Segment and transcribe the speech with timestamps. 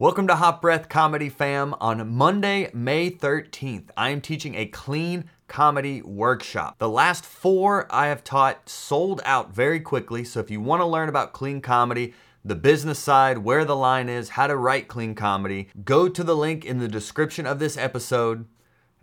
[0.00, 1.74] Welcome to Hot Breath Comedy Fam.
[1.80, 6.78] On Monday, May 13th, I am teaching a clean comedy workshop.
[6.78, 10.22] The last four I have taught sold out very quickly.
[10.22, 12.14] So if you want to learn about clean comedy,
[12.44, 16.36] the business side, where the line is, how to write clean comedy, go to the
[16.36, 18.46] link in the description of this episode,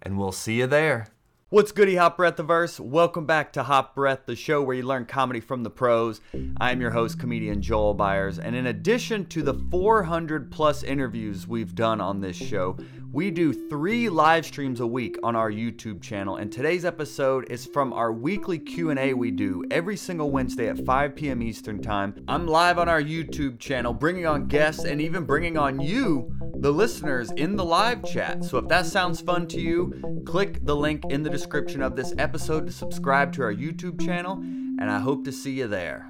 [0.02, 1.08] and we'll see you there.
[1.50, 2.80] What's goody, Hot Breathiverse?
[2.80, 6.20] Welcome back to Hot Breath, the show where you learn comedy from the pros.
[6.58, 11.48] I am your host, comedian Joel Byers, and in addition to the 400 plus interviews
[11.48, 12.78] we've done on this show,
[13.12, 16.38] we do three live streams a week on our YouTube channel.
[16.38, 21.16] And today's episode is from our weekly Q&A we do every single Wednesday at 5
[21.16, 21.44] p.m.
[21.44, 22.26] Eastern Time.
[22.28, 26.72] I'm live on our YouTube channel, bringing on guests and even bringing on you, the
[26.72, 28.44] listeners, in the live chat.
[28.44, 32.14] So if that sounds fun to you, click the link in the description of this
[32.18, 36.10] episode to subscribe to our YouTube channel, and I hope to see you there.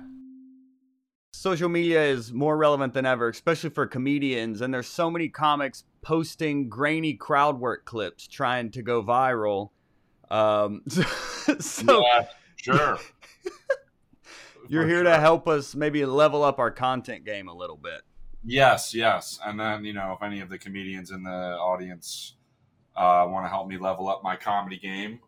[1.33, 5.83] Social media is more relevant than ever, especially for comedians, and there's so many comics
[6.03, 9.71] posting grainy crowd work clips trying to go viral.
[10.29, 10.83] Um,
[11.59, 12.99] so yeah, sure.
[14.69, 15.05] you're here sure.
[15.05, 18.01] to help us maybe level up our content game a little bit.
[18.43, 19.39] Yes, yes.
[19.43, 22.34] And then, you know, if any of the comedians in the audience
[22.95, 25.19] uh, want to help me level up my comedy game,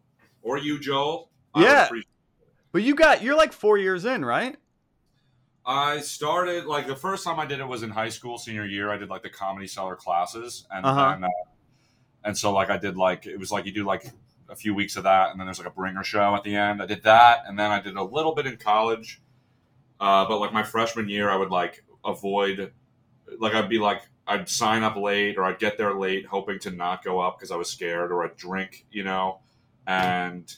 [0.41, 1.89] or you, Joel, Yeah.
[2.71, 4.55] But you got you're like four years in, right?
[5.65, 8.89] I started like the first time I did it was in high school, senior year.
[8.89, 11.11] I did like the comedy seller classes, and Uh-huh.
[11.11, 11.29] then, uh,
[12.23, 14.05] and so like I did like it was like you do like
[14.49, 16.81] a few weeks of that, and then there's like a bringer show at the end.
[16.81, 19.21] I did that, and then I did a little bit in college,
[19.99, 22.71] uh, but like my freshman year, I would like avoid,
[23.39, 26.71] like I'd be like I'd sign up late or I'd get there late, hoping to
[26.71, 29.39] not go up because I was scared, or I'd drink, you know,
[29.85, 30.53] and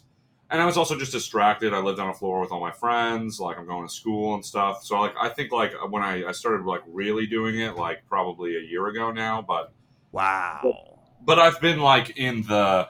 [0.51, 1.73] and I was also just distracted.
[1.73, 4.43] I lived on a floor with all my friends, like I'm going to school and
[4.43, 4.83] stuff.
[4.83, 8.05] So like I think like uh, when I, I started like really doing it, like
[8.07, 9.71] probably a year ago now, but
[10.11, 10.99] Wow.
[11.21, 12.89] but I've been like in the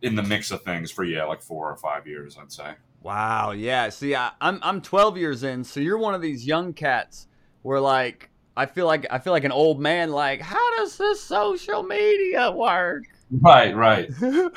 [0.00, 2.72] in the mix of things for yeah, like four or five years, I'd say.
[3.02, 3.50] Wow.
[3.50, 3.90] Yeah.
[3.90, 7.26] See, I, I'm I'm 12 years in, so you're one of these young cats
[7.62, 10.10] where like I feel like I feel like an old man.
[10.10, 13.04] Like, how does this social media work?
[13.30, 14.10] Right, right.
[14.20, 14.48] yeah,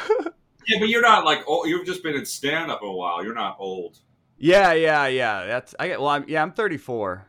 [0.80, 3.24] but you're not like old, you've just been in stand up a while.
[3.24, 4.00] You're not old.
[4.38, 5.46] yeah, yeah, yeah.
[5.46, 6.00] That's I get.
[6.00, 7.28] Well, I'm yeah, I'm 34.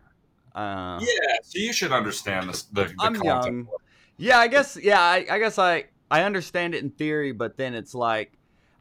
[0.55, 1.07] Uh, Yeah,
[1.43, 3.25] so you should understand this, the, the I'm concept.
[3.47, 3.69] young.
[4.17, 4.77] Yeah, I guess.
[4.81, 8.33] Yeah, I, I guess I I understand it in theory, but then it's like,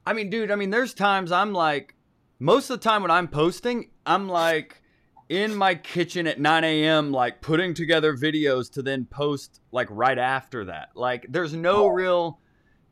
[0.06, 0.52] I mean, dude.
[0.52, 1.96] I mean, there's times I'm like,
[2.40, 4.81] most of the time when I'm posting, I'm like
[5.32, 7.14] in my kitchen at 9 a.m.
[7.14, 10.90] like putting together videos to then post like right after that.
[10.94, 11.88] Like, there's no oh.
[11.88, 12.40] real,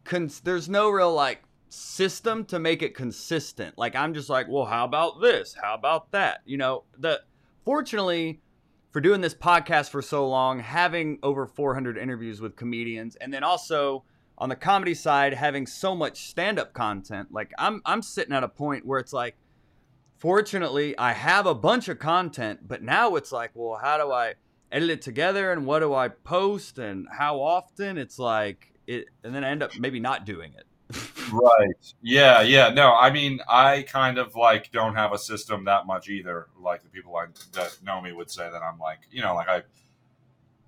[0.06, 3.78] cons- there's no real like system to make it consistent.
[3.78, 5.54] Like, I'm just like, well, how about this?
[5.62, 6.40] How about that?
[6.46, 7.20] You know, the
[7.66, 8.40] fortunately
[8.92, 13.44] for doing this podcast for so long, having over 400 interviews with comedians, and then
[13.44, 14.06] also
[14.38, 17.34] on the comedy side, having so much stand-up content.
[17.34, 19.36] Like I'm, I'm sitting at a point where it's like,
[20.20, 24.36] fortunately, I have a bunch of content, but now it's like, well, how do I
[24.72, 27.98] edit it together, and what do I post, and how often?
[27.98, 30.66] It's like it, and then I end up maybe not doing it.
[31.32, 31.94] Right.
[32.02, 32.70] Yeah, yeah.
[32.70, 36.48] No, I mean, I kind of like don't have a system that much either.
[36.60, 39.48] Like the people I, that know me would say that I'm like, you know, like
[39.48, 39.64] I,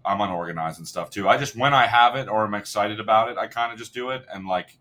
[0.05, 1.27] I'm unorganized and stuff too.
[1.27, 3.93] I just when I have it or I'm excited about it, I kind of just
[3.93, 4.23] do it.
[4.31, 4.77] And like,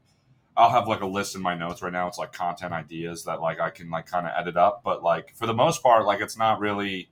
[0.56, 2.08] I'll have like a list in my notes right now.
[2.08, 4.82] It's like content ideas that like I can like kind of edit up.
[4.84, 7.08] But like for the most part, like it's not really,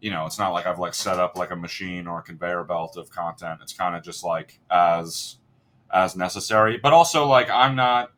[0.00, 2.64] you know, it's not like I've like set up like a machine or a conveyor
[2.64, 3.60] belt of content.
[3.62, 5.38] It's kind of just like as
[5.92, 6.78] as necessary.
[6.78, 8.12] But also, like, I'm not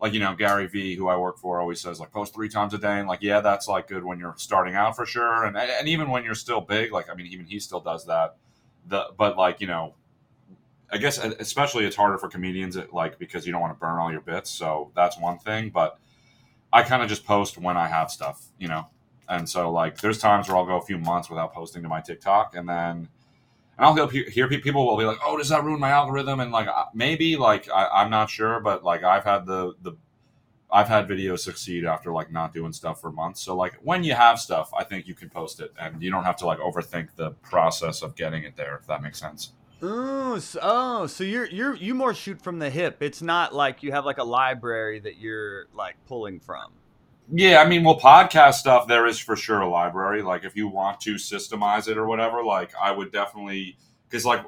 [0.00, 2.74] like you know Gary Vee, who I work for, always says like post three times
[2.74, 5.56] a day, and like yeah, that's like good when you're starting out for sure, and
[5.56, 8.36] and even when you're still big, like I mean, even he still does that.
[8.86, 9.94] The but like you know.
[10.94, 14.12] I guess especially it's harder for comedians like because you don't want to burn all
[14.12, 15.70] your bits, so that's one thing.
[15.70, 15.98] But
[16.72, 18.86] I kind of just post when I have stuff, you know.
[19.28, 22.00] And so like there's times where I'll go a few months without posting to my
[22.00, 23.08] TikTok, and then
[23.76, 26.52] and I'll hear, hear people will be like, "Oh, does that ruin my algorithm?" And
[26.52, 29.96] like maybe, like I, I'm not sure, but like I've had the the
[30.70, 33.40] I've had videos succeed after like not doing stuff for months.
[33.40, 36.22] So like when you have stuff, I think you can post it, and you don't
[36.22, 38.76] have to like overthink the process of getting it there.
[38.76, 39.54] If that makes sense.
[39.84, 43.02] Ooh, so, oh, so you're you're you more shoot from the hip.
[43.02, 46.72] It's not like you have like a library that you're like pulling from.
[47.30, 50.22] Yeah, I mean, well, podcast stuff there is for sure a library.
[50.22, 53.76] Like, if you want to systemize it or whatever, like I would definitely
[54.08, 54.44] because like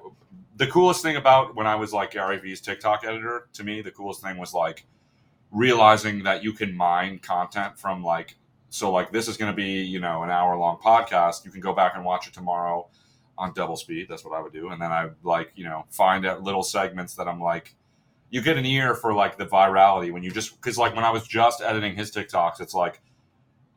[0.56, 3.91] the coolest thing about when I was like Gary Vee's TikTok editor to me, the
[3.91, 4.87] coolest thing was like
[5.50, 8.37] realizing that you can mine content from like
[8.71, 11.44] so like this is going to be you know an hour long podcast.
[11.44, 12.88] You can go back and watch it tomorrow.
[13.38, 14.06] On double speed.
[14.09, 17.15] That's what I would do, and then I like you know find out little segments
[17.17, 17.75] that I'm like.
[18.29, 21.11] You get an ear for like the virality when you just because like when I
[21.11, 23.00] was just editing his TikToks, it's like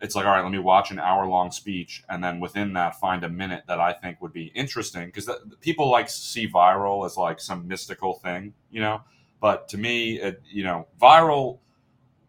[0.02, 3.00] it's like all right let me watch an hour long speech and then within that
[3.00, 5.30] find a minute that i think would be interesting because
[5.62, 9.02] people like see viral as like some mystical thing you know
[9.42, 11.60] but to me it, you know viral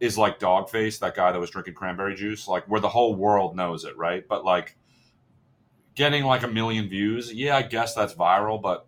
[0.00, 3.54] is like dogface that guy that was drinking cranberry juice like where the whole world
[3.56, 4.76] knows it right but like
[6.00, 8.86] getting like a million views yeah i guess that's viral but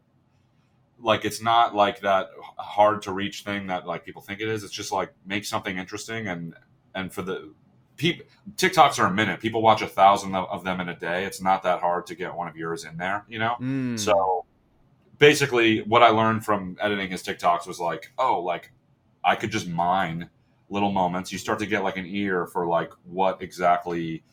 [0.99, 4.64] like it's not like that hard to reach thing that like people think it is
[4.64, 6.55] it's just like make something interesting and
[6.94, 7.53] and for the
[7.99, 8.25] people
[8.56, 9.38] TikToks are a minute.
[9.41, 11.25] People watch a thousand of them in a day.
[11.26, 13.56] It's not that hard to get one of yours in there, you know.
[13.61, 13.99] Mm.
[13.99, 14.47] So
[15.19, 18.73] basically, what I learned from editing his TikToks was like, oh, like
[19.23, 20.31] I could just mine
[20.70, 21.31] little moments.
[21.31, 24.25] You start to get like an ear for like what exactly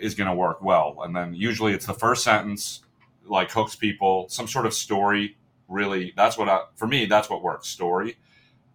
[0.00, 2.82] is going to work well, and then usually it's the first sentence
[3.24, 5.36] like hooks people, some sort of story.
[5.68, 7.06] Really, that's what I for me.
[7.06, 7.68] That's what works.
[7.68, 8.16] Story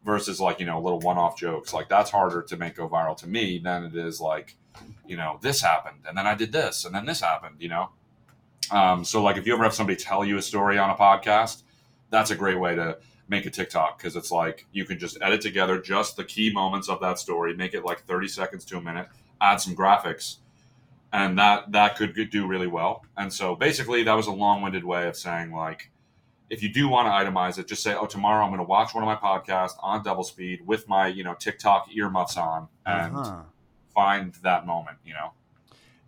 [0.03, 3.27] versus like you know little one-off jokes like that's harder to make go viral to
[3.27, 4.56] me than it is like
[5.06, 7.89] you know this happened and then i did this and then this happened you know
[8.71, 11.63] um, so like if you ever have somebody tell you a story on a podcast
[12.09, 12.97] that's a great way to
[13.27, 16.89] make a tiktok because it's like you can just edit together just the key moments
[16.89, 19.07] of that story make it like 30 seconds to a minute
[19.39, 20.38] add some graphics
[21.13, 25.07] and that that could do really well and so basically that was a long-winded way
[25.07, 25.91] of saying like
[26.51, 28.93] if you do want to itemize it, just say, "Oh, tomorrow I'm going to watch
[28.93, 33.15] one of my podcasts on double speed with my you know TikTok earmuffs on and
[33.15, 33.41] uh-huh.
[33.95, 35.31] find that moment." You know.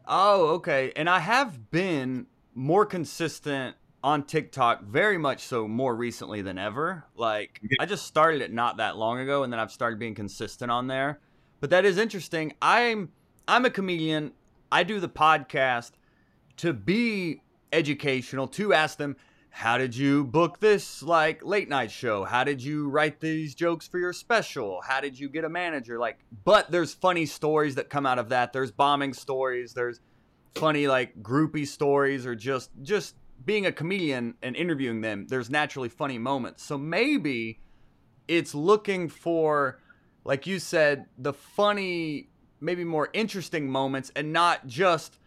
[0.06, 0.92] Oh, okay.
[0.98, 7.06] And I have been more consistent on TikTok, very much so more recently than ever.
[7.16, 10.70] Like I just started it not that long ago, and then I've started being consistent
[10.70, 11.22] on there.
[11.62, 12.54] But that is interesting.
[12.62, 13.14] I'm
[13.48, 14.34] I'm a comedian.
[14.74, 15.92] I do the podcast
[16.58, 19.18] to be educational, to ask them
[19.52, 22.24] how did you book this like late night show?
[22.24, 24.82] How did you write these jokes for your special?
[24.82, 26.00] How did you get a manager?
[26.00, 28.52] Like but there's funny stories that come out of that.
[28.52, 29.76] There's bombing stories.
[29.76, 30.00] There's
[30.56, 33.14] funny like groupie stories or just just
[33.46, 36.64] being a comedian and interviewing them there's naturally funny moments.
[36.64, 37.60] So maybe
[38.28, 39.80] it's looking for
[40.26, 42.30] like you said the funny
[42.64, 45.20] maybe more interesting moments and not just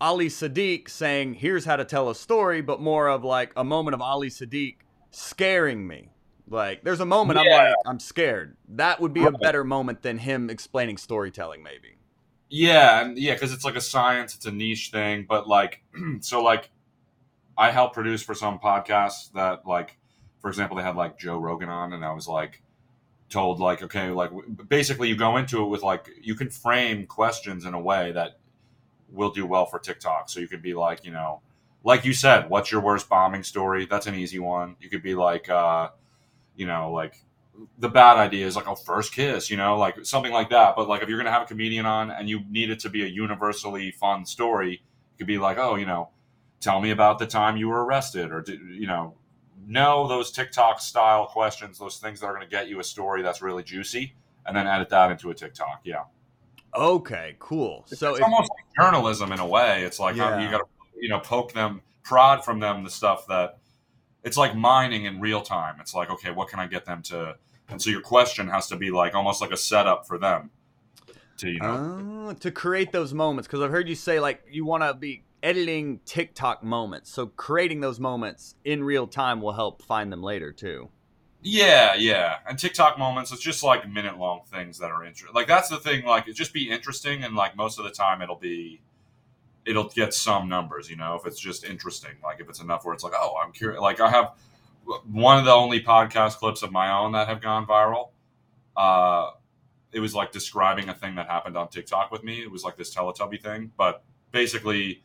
[0.00, 3.94] Ali Siddiq saying, here's how to tell a story, but more of like a moment
[3.94, 4.76] of Ali Siddiq
[5.10, 6.10] scaring me.
[6.48, 7.56] Like, there's a moment yeah.
[7.56, 8.56] I'm like, I'm scared.
[8.68, 11.96] That would be a better moment than him explaining storytelling, maybe.
[12.50, 15.24] Yeah, and yeah, because it's like a science, it's a niche thing.
[15.28, 15.82] But like,
[16.20, 16.70] so like,
[17.56, 19.96] I help produce for some podcasts that like,
[20.40, 22.62] for example, they had like Joe Rogan on, and I was like,
[23.34, 24.30] told like, okay, like
[24.68, 28.38] basically you go into it with like, you can frame questions in a way that
[29.10, 30.30] will do well for TikTok.
[30.30, 31.42] So you could be like, you know,
[31.82, 33.86] like you said, what's your worst bombing story?
[33.86, 34.76] That's an easy one.
[34.80, 35.90] You could be like, uh,
[36.56, 37.16] you know, like
[37.78, 40.76] the bad idea is like, oh, first kiss, you know, like something like that.
[40.76, 43.02] But like if you're to have a comedian on and you need it to be
[43.02, 46.10] a universally fun story, you could be like, oh, you know,
[46.60, 49.14] tell me about the time you were arrested or, you know,
[49.66, 53.22] know those TikTok style questions, those things that are going to get you a story
[53.22, 54.14] that's really juicy,
[54.46, 55.80] and then edit that into a TikTok.
[55.84, 56.04] Yeah.
[56.74, 57.84] Okay, cool.
[57.86, 59.84] So it's if, almost like journalism in a way.
[59.84, 60.42] It's like yeah.
[60.44, 60.64] you got to
[61.00, 63.58] you know poke them, prod from them the stuff that
[64.22, 65.76] it's like mining in real time.
[65.80, 67.36] It's like okay, what can I get them to?
[67.68, 70.50] And so your question has to be like almost like a setup for them
[71.36, 74.64] to you know uh, to create those moments because I've heard you say like you
[74.64, 77.10] want to be editing TikTok moments.
[77.10, 80.88] So creating those moments in real time will help find them later too.
[81.42, 82.36] Yeah, yeah.
[82.48, 85.34] And TikTok moments, it's just like minute long things that are interesting.
[85.34, 86.06] Like that's the thing.
[86.06, 88.80] Like it just be interesting, and like most of the time, it'll be,
[89.66, 90.88] it'll get some numbers.
[90.88, 92.12] You know, if it's just interesting.
[92.22, 93.78] Like if it's enough where it's like, oh, I'm curious.
[93.78, 94.32] Like I have
[95.04, 98.08] one of the only podcast clips of my own that have gone viral.
[98.74, 99.32] Uh,
[99.92, 102.42] it was like describing a thing that happened on TikTok with me.
[102.42, 105.04] It was like this Teletubby thing, but basically,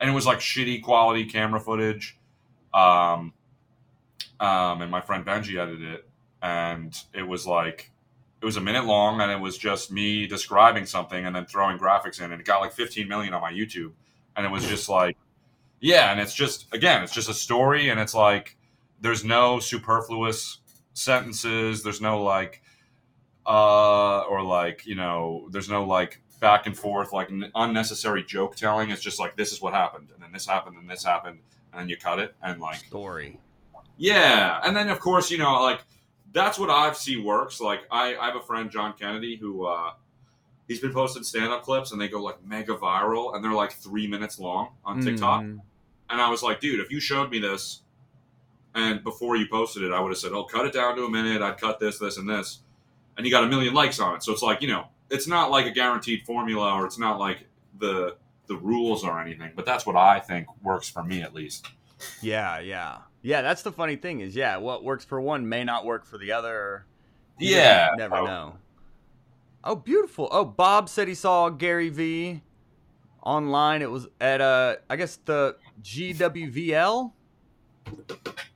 [0.00, 2.16] and it was like shitty quality camera footage.
[2.72, 3.32] Um,
[4.38, 6.08] um, and my friend Benji edited it,
[6.42, 7.90] and it was like
[8.40, 11.78] it was a minute long, and it was just me describing something and then throwing
[11.78, 13.92] graphics in, and it got like 15 million on my YouTube,
[14.36, 15.16] and it was just like,
[15.80, 18.56] yeah, and it's just again, it's just a story, and it's like
[19.00, 20.58] there's no superfluous
[20.94, 22.62] sentences, there's no like,
[23.46, 28.90] uh, or like you know, there's no like back and forth like unnecessary joke telling.
[28.90, 31.38] It's just like this is what happened, and then this happened, and this happened,
[31.72, 33.38] and then you cut it, and like story
[34.00, 35.82] yeah, and then of course you know like
[36.32, 37.60] that's what I've seen works.
[37.60, 39.92] Like I, I have a friend John Kennedy who uh,
[40.66, 43.72] he's been posting stand up clips and they go like mega viral and they're like
[43.72, 45.42] three minutes long on TikTok.
[45.42, 45.60] Mm.
[46.08, 47.82] and I was like, dude, if you showed me this,
[48.74, 51.10] and before you posted it, I would have said, oh, cut it down to a
[51.10, 51.42] minute.
[51.42, 52.60] I'd cut this, this, and this,
[53.18, 54.22] and you got a million likes on it.
[54.22, 57.46] So it's like you know, it's not like a guaranteed formula, or it's not like
[57.78, 59.52] the the rules or anything.
[59.54, 61.66] But that's what I think works for me at least.
[62.22, 63.42] Yeah, yeah, yeah.
[63.42, 66.32] That's the funny thing is, yeah, what works for one may not work for the
[66.32, 66.86] other.
[67.38, 68.26] You yeah, never oh.
[68.26, 68.54] know.
[69.62, 70.28] Oh, beautiful.
[70.30, 72.40] Oh, Bob said he saw Gary Vee
[73.22, 73.82] online.
[73.82, 77.12] It was at uh, I guess the GWVL.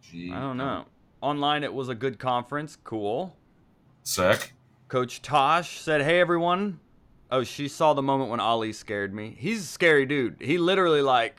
[0.02, 0.86] G- I don't know.
[1.20, 2.76] Online, it was a good conference.
[2.84, 3.36] Cool.
[4.02, 4.53] Sick.
[4.94, 6.78] Coach Tosh said, "Hey everyone."
[7.28, 9.34] Oh, she saw the moment when Ali scared me.
[9.36, 10.36] He's a scary dude.
[10.40, 11.34] He literally like,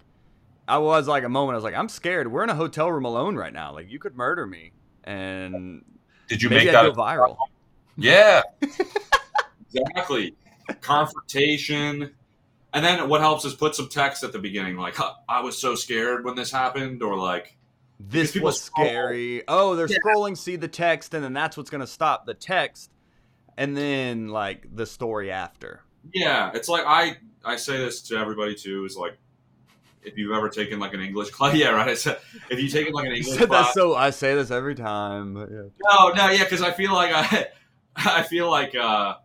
[0.67, 1.53] I was like a moment.
[1.53, 2.29] I was like, I'm scared.
[2.29, 3.73] We're in a hotel room alone right now.
[3.73, 4.73] Like you could murder me.
[5.05, 5.85] And
[6.27, 7.37] did you make that go viral?
[7.95, 8.41] Yeah.
[9.73, 10.35] exactly.
[10.81, 12.13] Confrontation.
[12.73, 14.97] And then what helps is put some text at the beginning, like
[15.29, 17.55] "I was so scared when this happened," or like
[18.01, 19.43] this was scary.
[19.47, 19.95] Oh, they're yeah.
[20.05, 22.91] scrolling, see the text, and then that's what's going to stop the text,
[23.57, 25.81] and then like the story after.
[26.13, 28.85] Yeah, it's like I I say this to everybody too.
[28.85, 29.17] Is like
[30.03, 31.89] if you've ever taken like an English class, yeah, right.
[31.89, 32.19] I said
[32.49, 35.35] if you taken like an English class, so I say this every time.
[35.37, 35.69] Yeah.
[35.89, 37.47] No, no, yeah, because I feel like I
[37.95, 39.15] I feel like uh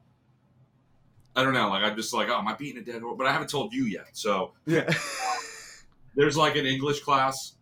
[1.36, 3.16] I don't know, like I'm just like, oh, am I beating a dead horse?
[3.16, 4.08] But I haven't told you yet.
[4.12, 4.92] So yeah,
[6.14, 7.54] there's like an English class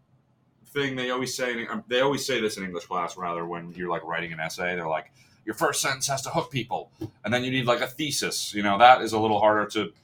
[0.69, 1.67] thing they always say.
[1.67, 4.75] Um, they always say this in English class, rather when you're like writing an essay.
[4.75, 5.13] They're like,
[5.49, 6.91] your first sentence has to hook people,
[7.25, 8.53] and then you need like a thesis.
[8.53, 9.95] You know, that is a little harder to.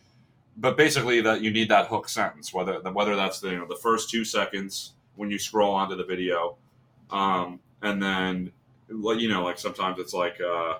[0.57, 3.77] But basically, that you need that hook sentence, whether whether that's the you know the
[3.77, 6.57] first two seconds when you scroll onto the video,
[7.11, 8.53] um, and then
[8.89, 10.41] you know like sometimes it's like.
[10.41, 10.79] Uh,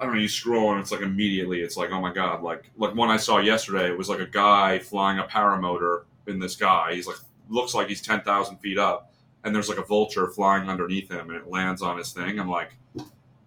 [0.00, 2.70] I don't know, you scroll and it's like immediately it's like, oh my god, like
[2.76, 6.48] like one I saw yesterday, it was like a guy flying a paramotor in the
[6.48, 6.92] sky.
[6.94, 7.16] He's like
[7.48, 11.30] looks like he's ten thousand feet up, and there's like a vulture flying underneath him,
[11.30, 12.38] and it lands on his thing.
[12.38, 12.76] I'm like,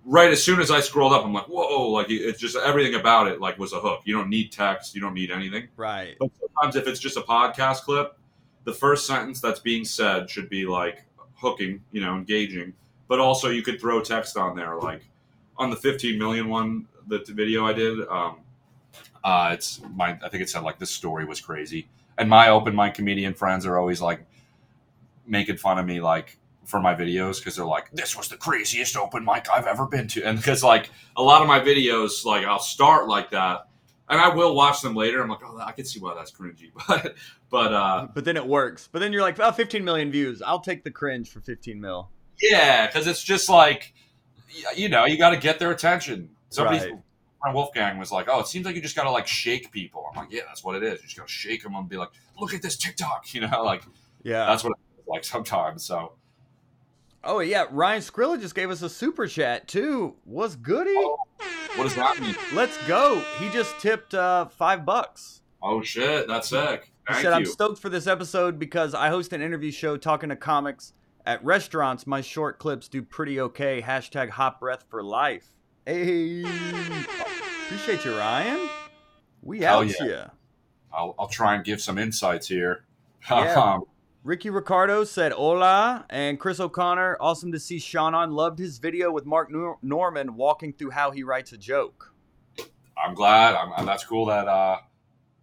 [0.06, 3.28] right as soon as I scrolled up, I'm like, whoa, like it's just everything about
[3.28, 4.02] it like was a hook.
[4.06, 5.68] You don't need text, you don't need anything.
[5.76, 6.16] Right.
[6.20, 8.18] But sometimes if it's just a podcast clip,
[8.64, 11.06] the first sentence that's being said should be like
[11.36, 12.74] hooking, you know, engaging.
[13.08, 15.04] But also you could throw text on there like
[15.58, 18.38] on the 15 million one, the, the video I did, um,
[19.24, 21.88] uh, it's my, I think it said like this story was crazy.
[22.18, 24.26] And my open mic comedian friends are always like
[25.26, 28.96] making fun of me, like for my videos, because they're like, this was the craziest
[28.96, 30.24] open mic I've ever been to.
[30.24, 33.68] And because like a lot of my videos, like I'll start like that
[34.10, 35.22] and I will watch them later.
[35.22, 37.16] I'm like, oh, I can see why that's cringy, but
[37.50, 38.90] but uh, but then it works.
[38.92, 40.42] But then you're like, oh, 15 million views.
[40.42, 42.10] I'll take the cringe for 15 mil.
[42.42, 43.94] Yeah, because it's just like
[44.76, 46.30] you know, you got to get their attention.
[46.50, 47.54] Somebody, right.
[47.54, 50.16] Wolfgang was like, "Oh, it seems like you just got to like shake people." I'm
[50.18, 51.02] like, "Yeah, that's what it is.
[51.02, 53.64] You just got to shake them and be like, look at this TikTok," you know,
[53.64, 53.84] like,
[54.24, 55.86] yeah, that's what it's like sometimes.
[55.86, 56.14] So,
[57.24, 60.16] oh yeah, Ryan Skrilla just gave us a super chat too.
[60.26, 60.94] Was goody?
[60.96, 61.18] Oh,
[61.76, 62.36] what does that mean?
[62.54, 63.22] Let's go.
[63.40, 65.42] He just tipped uh, five bucks.
[65.62, 66.92] Oh shit, that's sick.
[67.08, 67.36] Thank he said, you.
[67.36, 71.44] "I'm stoked for this episode because I host an interview show talking to comics." At
[71.46, 73.80] restaurants, my short clips do pretty okay.
[73.80, 75.48] Hashtag hot breath for life.
[75.86, 76.44] Hey,
[77.66, 78.70] appreciate you, Ryan.
[79.44, 80.06] We out yeah.
[80.06, 80.22] you.
[80.92, 82.86] I'll, I'll try and give some insights here.
[83.30, 83.80] Yeah.
[84.24, 88.32] Ricky Ricardo said hola, and Chris O'Connor, awesome to see Sean on.
[88.32, 92.14] Loved his video with Mark Nor- Normand walking through how he writes a joke.
[92.96, 93.56] I'm glad.
[93.56, 94.28] I'm, that's cool.
[94.28, 94.78] That uh,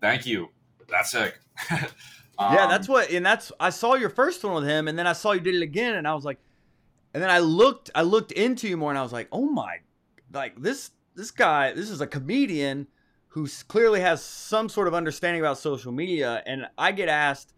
[0.01, 0.49] thank you.
[0.89, 1.39] That's sick.
[2.41, 5.09] Um, yeah, that's what, and that's I saw your first one with him, and then
[5.09, 6.39] I saw you did it again, and I was like,
[7.13, 9.79] and then I looked, I looked into you more, and I was like, oh my,
[10.33, 12.87] like this, this guy, this is a comedian
[13.27, 17.55] who clearly has some sort of understanding about social media, and I get asked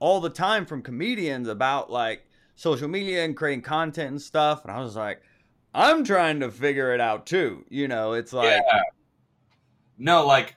[0.00, 2.26] all the time from comedians about like
[2.56, 5.22] social media and creating content and stuff, and I was like,
[5.72, 7.64] I'm trying to figure it out too.
[7.68, 8.80] You know, it's like, yeah.
[9.96, 10.56] no, like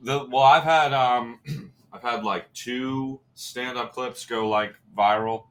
[0.00, 1.38] the well, I've had um.
[1.92, 5.44] I've had like two stand-up clips go like viral.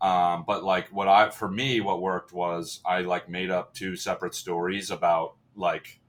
[0.00, 3.96] Um, but like what I for me what worked was I like made up two
[3.96, 6.00] separate stories about like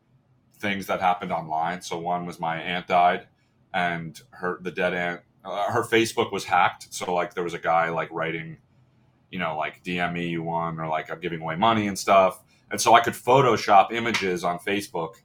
[0.59, 1.81] things that happened online.
[1.81, 3.27] So one was my aunt died
[3.73, 6.93] and her the dead aunt uh, her Facebook was hacked.
[6.93, 8.57] So like there was a guy like writing,
[9.29, 12.43] you know, like DM me you won or like I'm giving away money and stuff.
[12.69, 15.15] And so I could Photoshop images on Facebook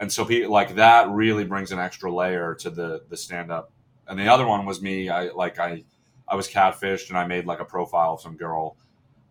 [0.00, 3.70] and so he like that really brings an extra layer to the the stand up.
[4.08, 5.10] And the other one was me.
[5.10, 5.84] I like I
[6.26, 8.76] I was catfished and I made like a profile of some girl.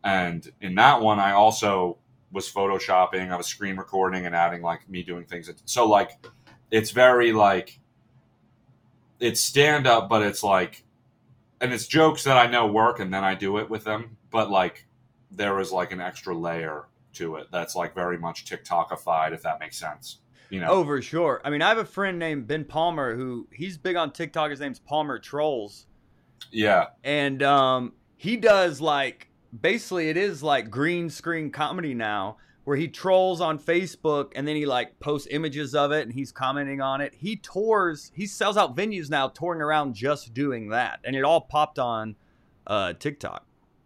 [0.03, 1.97] And in that one, I also
[2.31, 3.31] was photoshopping.
[3.31, 5.49] I was screen recording and adding like me doing things.
[5.65, 6.11] So like,
[6.69, 7.79] it's very like
[9.19, 10.83] it's stand up, but it's like
[11.61, 14.17] and it's jokes that I know work, and then I do it with them.
[14.31, 14.87] But like,
[15.31, 19.59] there is like an extra layer to it that's like very much TikTokified, if that
[19.59, 20.19] makes sense.
[20.49, 20.67] You know?
[20.69, 21.41] Oh, for sure.
[21.43, 24.49] I mean, I have a friend named Ben Palmer who he's big on TikTok.
[24.49, 25.85] His name's Palmer Trolls,
[26.51, 29.29] Yeah, and um, he does like
[29.61, 32.37] basically it is like green screen comedy now,
[32.69, 36.31] where he trolls on Facebook and then he like posts images of it and he's
[36.31, 37.15] commenting on it.
[37.15, 41.41] He tours, he sells out venues now, touring around just doing that, and it all
[41.41, 42.15] popped on
[42.67, 43.43] uh, TikTok.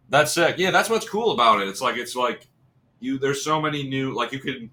[0.10, 0.56] that's sick.
[0.58, 1.70] Yeah, that's what's cool about it.
[1.70, 2.50] It's like it's like
[3.00, 3.18] you.
[3.18, 4.70] There's so many new like you can.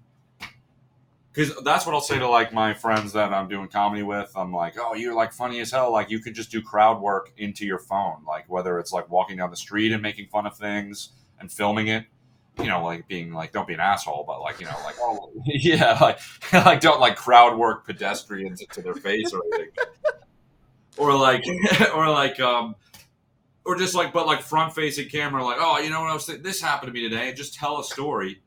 [1.31, 4.29] Because that's what I'll say to like my friends that I'm doing comedy with.
[4.35, 5.89] I'm like, oh, you're like funny as hell.
[5.89, 9.37] Like you could just do crowd work into your phone, like whether it's like walking
[9.37, 12.07] down the street and making fun of things and filming it,
[12.61, 15.31] you know, like being like, don't be an asshole, but like, you know, like, oh,
[15.45, 16.19] yeah, like,
[16.53, 19.71] like don't like crowd work pedestrians into their face or anything,
[20.97, 21.43] or like,
[21.95, 22.75] or like, um,
[23.65, 26.25] or just like, but like front facing camera, like, oh, you know what I was
[26.25, 26.43] thinking?
[26.43, 27.29] This happened to me today.
[27.29, 28.41] And just tell a story,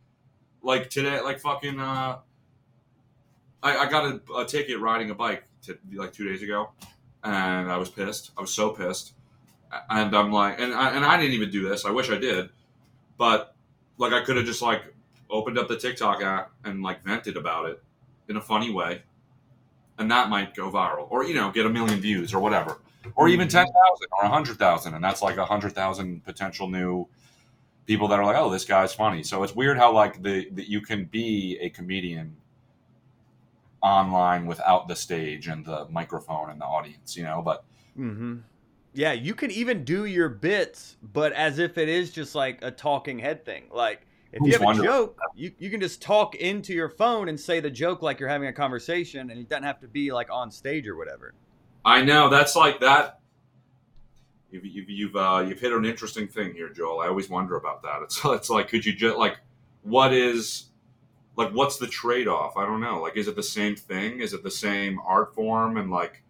[0.62, 1.78] like today, like fucking.
[1.78, 2.18] uh
[3.64, 6.70] I, I got a, a ticket riding a bike to, like two days ago,
[7.24, 8.30] and I was pissed.
[8.36, 9.14] I was so pissed,
[9.88, 11.86] and I'm like, and I, and I didn't even do this.
[11.86, 12.50] I wish I did,
[13.16, 13.53] but
[13.98, 14.82] like I could have just like
[15.30, 17.82] opened up the TikTok app and like vented about it
[18.28, 19.02] in a funny way,
[19.98, 22.80] and that might go viral, or you know, get a million views or whatever,
[23.16, 26.68] or even ten thousand or a hundred thousand, and that's like a hundred thousand potential
[26.68, 27.06] new
[27.86, 29.22] people that are like, oh, this guy's funny.
[29.22, 32.36] So it's weird how like the that you can be a comedian
[33.82, 37.42] online without the stage and the microphone and the audience, you know.
[37.42, 37.64] But
[37.98, 38.38] Mm-hmm.
[38.94, 42.70] Yeah, you can even do your bits, but as if it is just like a
[42.70, 43.64] talking head thing.
[43.72, 47.38] Like if you have a joke, you, you can just talk into your phone and
[47.38, 50.30] say the joke like you're having a conversation, and it doesn't have to be like
[50.30, 51.34] on stage or whatever.
[51.84, 53.20] I know that's like that.
[54.50, 57.00] You've you've you've, uh, you've hit an interesting thing here, Joel.
[57.00, 58.02] I always wonder about that.
[58.02, 59.38] It's it's like could you just like
[59.82, 60.66] what is
[61.36, 62.56] like what's the trade off?
[62.56, 63.00] I don't know.
[63.00, 64.20] Like is it the same thing?
[64.20, 65.76] Is it the same art form?
[65.76, 66.22] And like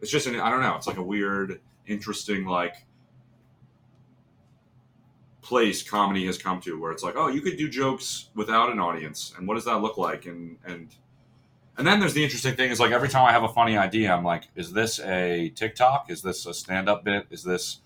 [0.00, 0.74] it's just an I don't know.
[0.76, 2.76] It's like a weird, interesting like
[5.42, 8.78] place comedy has come to where it's like oh you could do jokes without an
[8.78, 10.94] audience and what does that look like and and
[11.78, 14.12] and then there's the interesting thing is like every time I have a funny idea,
[14.12, 16.10] I'm like, is this a TikTok?
[16.10, 17.26] Is this a stand up bit?
[17.30, 17.78] Is this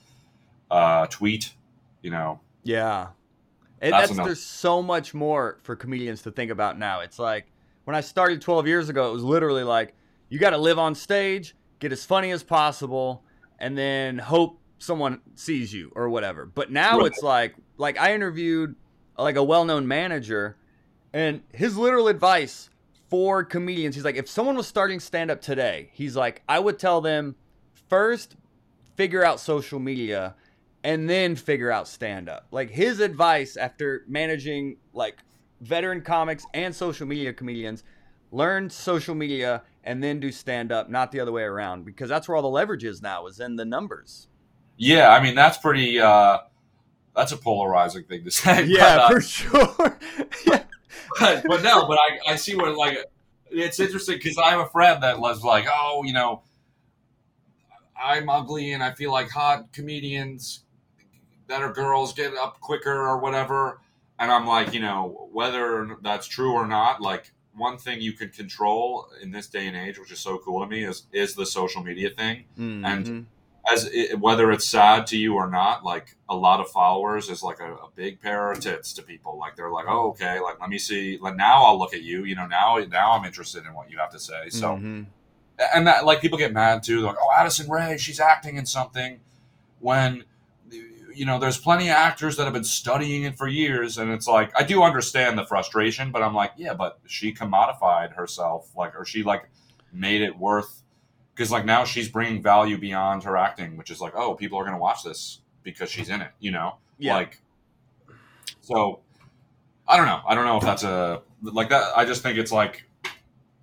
[0.71, 1.53] a tweet?
[2.01, 3.09] You know, Yeah.
[3.83, 7.01] And That's that's, there's so much more for comedians to think about now.
[7.01, 7.47] It's like
[7.85, 9.95] when I started 12 years ago, it was literally like
[10.31, 13.23] you got to live on stage, get as funny as possible,
[13.63, 16.45] and then hope someone sees you or whatever.
[16.45, 17.07] But now Right.
[17.07, 18.75] it's like like I interviewed
[19.17, 20.57] like a well-known manager
[21.15, 22.69] and his literal advice
[23.09, 26.79] for comedians, he's like if someone was starting stand up today, he's like I would
[26.79, 27.37] tell them
[27.89, 28.37] first
[28.97, 30.35] figure out social media
[30.85, 32.49] and then figure out stand up.
[32.51, 35.19] Like his advice after managing like
[35.61, 37.85] veteran comics and social media comedians,
[38.33, 42.27] learn social media and then do stand up, not the other way around because that's
[42.27, 44.27] where all the leverage is now is in the numbers.
[44.77, 45.11] yeah.
[45.11, 46.01] I mean, that's pretty.
[46.01, 46.39] uh
[47.15, 48.69] That's a polarizing thing to say.
[48.79, 49.99] but, uh, for sure.
[50.47, 50.65] yeah.
[51.21, 52.99] but, but no, but I, I see what like
[53.51, 56.43] it's interesting because I have a friend that was like, oh, you know,
[58.03, 60.65] I'm ugly and I feel like hot comedians
[61.49, 63.81] that are girls get up quicker or whatever,
[64.19, 68.31] and I'm like, you know, whether that's true or not, like one thing you can
[68.31, 71.45] control in this day and age, which is so cool to me, is is the
[71.47, 73.27] social media thing Mhm.
[73.71, 77.43] as it, whether it's sad to you or not, like a lot of followers is
[77.43, 79.39] like a, a big pair of tits to people.
[79.39, 81.19] Like they're like, oh, okay, like let me see.
[81.21, 82.25] Like now I'll look at you.
[82.25, 84.49] You know, now now I'm interested in what you have to say.
[84.49, 85.07] So Mhm.
[85.75, 86.97] and that like people get mad too.
[87.03, 89.21] They're like, oh, Addison Rae, she's acting in something
[89.79, 90.25] when
[91.15, 94.27] you know there's plenty of actors that have been studying it for years, and it's
[94.27, 98.95] like I do understand the frustration, but I'm like, yeah, but she commodified herself, like,
[98.99, 99.49] or she like
[99.93, 100.83] made it worth
[101.35, 104.65] because like now she's bringing value beyond her acting, which is like, oh, people are
[104.65, 107.15] gonna watch this because she's in it, you know, Yeah.
[107.15, 107.41] like.
[108.61, 109.01] So,
[109.89, 110.21] I don't know.
[110.27, 111.97] I don't know if that's a like that.
[111.97, 112.85] I just think it's like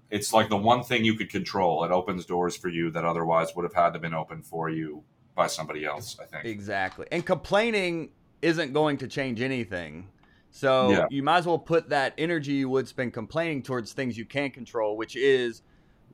[0.10, 1.84] it's like the one thing you could control.
[1.84, 5.04] It opens doors for you that otherwise would have had to been open for you
[5.40, 6.18] by somebody else.
[6.22, 6.46] I think.
[6.46, 7.08] Exactly.
[7.12, 8.10] And complaining
[8.42, 10.08] isn't going to change anything.
[10.52, 11.06] So Yeah.
[11.10, 14.52] you might as well put that energy you would spend complaining towards things you can
[14.52, 15.62] control, which is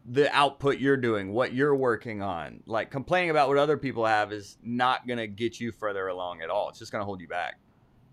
[0.08, 2.62] the output you're doing, what you're working on.
[2.68, 6.42] Like complaining about what other people have is not going to get you further along
[6.42, 6.70] at all.
[6.70, 7.56] It's just going to hold you back.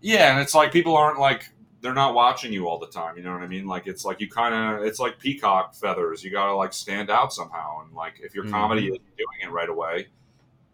[0.01, 1.45] Yeah, and it's like people aren't like
[1.81, 3.17] they're not watching you all the time.
[3.17, 3.67] You know what I mean?
[3.67, 6.23] Like it's like you kind of it's like peacock feathers.
[6.23, 8.89] You gotta like stand out somehow, and like if your comedy Mhm.
[8.95, 10.07] isn't doing it right away,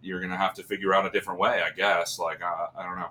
[0.01, 2.19] you're gonna have to figure out a different way, I guess.
[2.19, 3.09] Like I, I don't know.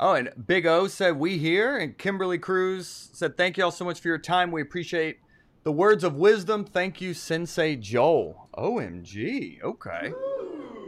[0.00, 3.84] Oh, and Big O said we here, and Kimberly Cruz said thank you all so
[3.84, 4.50] much for your time.
[4.52, 5.18] We appreciate
[5.64, 6.64] the words of wisdom.
[6.64, 8.48] Thank you, Sensei Joel.
[8.56, 9.62] OMG.
[9.62, 10.12] Okay.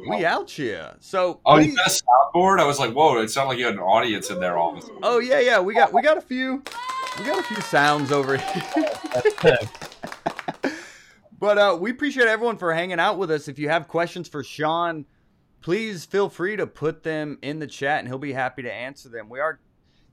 [0.08, 0.94] We out here.
[1.00, 2.58] So Oh, you got a soundboard?
[2.58, 3.18] I was like, whoa!
[3.18, 4.56] It sounded like you had an audience in there.
[4.56, 4.98] All of a sudden.
[5.02, 5.60] Oh yeah, yeah.
[5.60, 6.62] We got we got a few
[7.18, 8.62] we got a few sounds over here.
[11.40, 13.48] but uh, we appreciate everyone for hanging out with us.
[13.48, 15.06] If you have questions for Sean,
[15.62, 19.08] please feel free to put them in the chat, and he'll be happy to answer
[19.08, 19.28] them.
[19.28, 19.58] We are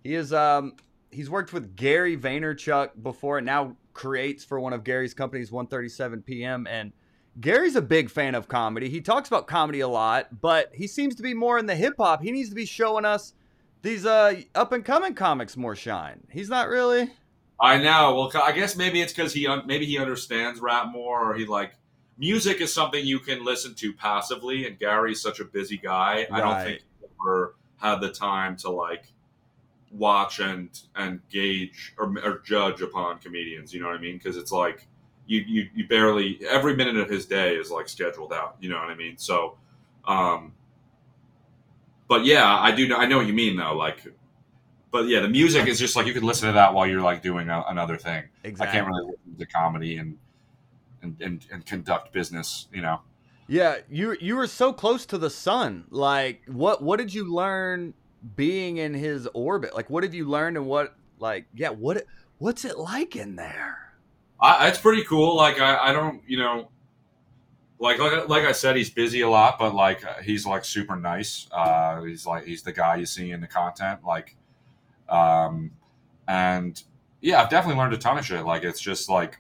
[0.04, 0.74] he is um
[1.12, 6.22] he's worked with Gary Vaynerchuk before, and now creates for one of Gary's companies, 137
[6.22, 6.94] PM, and
[7.42, 8.90] Gary's a big fan of comedy.
[8.90, 11.96] He talks about comedy a lot, but he seems to be more in the hip
[12.00, 12.24] hop.
[12.24, 13.34] He needs to be showing us
[13.82, 16.22] these uh up and coming comics more shine.
[16.32, 17.12] He's not really.
[17.60, 18.16] I know.
[18.16, 21.46] Well, I guess maybe it's because he un- maybe he understands rap more, or he
[21.46, 21.74] like
[22.18, 24.68] music is something you can listen to passively.
[24.68, 26.28] And Gary's such a busy guy.
[26.32, 29.06] I don't think he ever had the time to like
[29.92, 33.74] watch and and gauge or, or judge upon comedians.
[33.74, 34.18] You know what I mean?
[34.18, 34.88] Because it's like
[35.26, 38.58] you, you you barely every minute of his day is like scheduled out.
[38.60, 39.18] You know what I mean?
[39.18, 39.58] So,
[40.06, 40.54] um,
[42.08, 42.88] but yeah, I do.
[42.88, 43.76] know I know what you mean though.
[43.76, 44.04] Like,
[44.92, 47.22] but yeah, the music is just like you could listen to that while you're like
[47.22, 48.24] doing a, another thing.
[48.44, 48.68] Exactly.
[48.68, 50.18] I can't really listen to comedy and,
[51.02, 52.68] and and and conduct business.
[52.72, 53.02] You know.
[53.48, 55.86] Yeah, you you were so close to the sun.
[55.90, 57.94] Like, what what did you learn
[58.36, 59.76] being in his orbit?
[59.76, 62.04] Like, what have you learned, and what like yeah, what
[62.40, 63.94] what's it like in there?
[64.40, 65.36] I, it's pretty cool.
[65.36, 66.70] Like I, I don't, you know,
[67.80, 71.48] like like like I said, he's busy a lot, but like he's like super nice.
[71.52, 74.36] Uh, he's like he's the guy you see in the content, like,
[75.10, 75.72] um,
[76.28, 76.82] and
[77.22, 78.46] yeah, I've definitely learned a ton of shit.
[78.46, 79.40] Like it's just like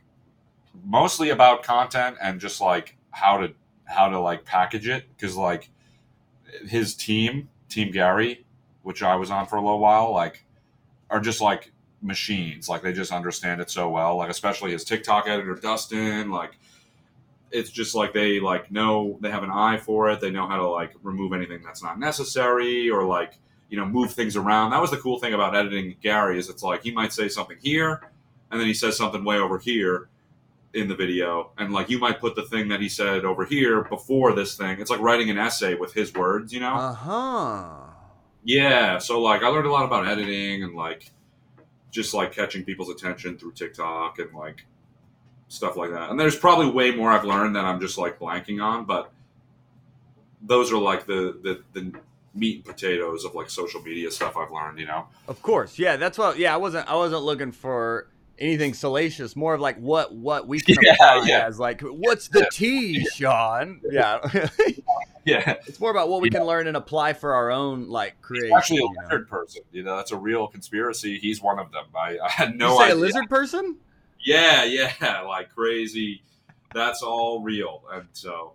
[0.85, 3.53] mostly about content and just like how to
[3.85, 5.69] how to like package it because like
[6.67, 8.45] his team, Team Gary,
[8.83, 10.45] which I was on for a little while, like
[11.09, 12.69] are just like machines.
[12.69, 14.17] Like they just understand it so well.
[14.17, 16.31] Like especially his TikTok editor Dustin.
[16.31, 16.57] Like
[17.51, 20.21] it's just like they like know they have an eye for it.
[20.21, 23.37] They know how to like remove anything that's not necessary or like
[23.69, 24.71] you know move things around.
[24.71, 27.57] That was the cool thing about editing Gary is it's like he might say something
[27.61, 28.01] here
[28.51, 30.09] and then he says something way over here
[30.73, 33.83] in the video and like you might put the thing that he said over here
[33.85, 37.69] before this thing it's like writing an essay with his words you know Uh huh.
[38.43, 41.11] yeah, so like I learned a lot about editing and like
[41.89, 44.65] just like catching people's attention through TikTok and like
[45.47, 46.09] stuff like that.
[46.09, 49.11] And there's probably way more I've learned that I'm just like blanking on, but
[50.41, 51.93] those are like the the, the
[52.37, 55.07] meat and potatoes of like social media stuff I've learned, you know.
[55.27, 55.95] Of course, yeah.
[55.97, 56.37] That's what.
[56.37, 56.87] Yeah, I wasn't.
[56.89, 58.07] I wasn't looking for
[58.39, 59.35] anything salacious.
[59.35, 61.45] More of like what what we can Yeah, apply yeah.
[61.47, 63.81] as like what's the tea, Sean?
[63.91, 64.19] Yeah,
[65.25, 68.55] Yeah, it's more about what we can learn and apply for our own like creation.
[68.55, 69.01] actually a you know?
[69.03, 69.61] lizard person.
[69.73, 71.19] You know, that's a real conspiracy.
[71.19, 71.85] He's one of them.
[71.93, 72.95] I, I had You no say idea.
[72.95, 73.77] a lizard person?
[74.23, 76.21] Yeah, yeah, like crazy.
[76.73, 78.53] That's all real, and so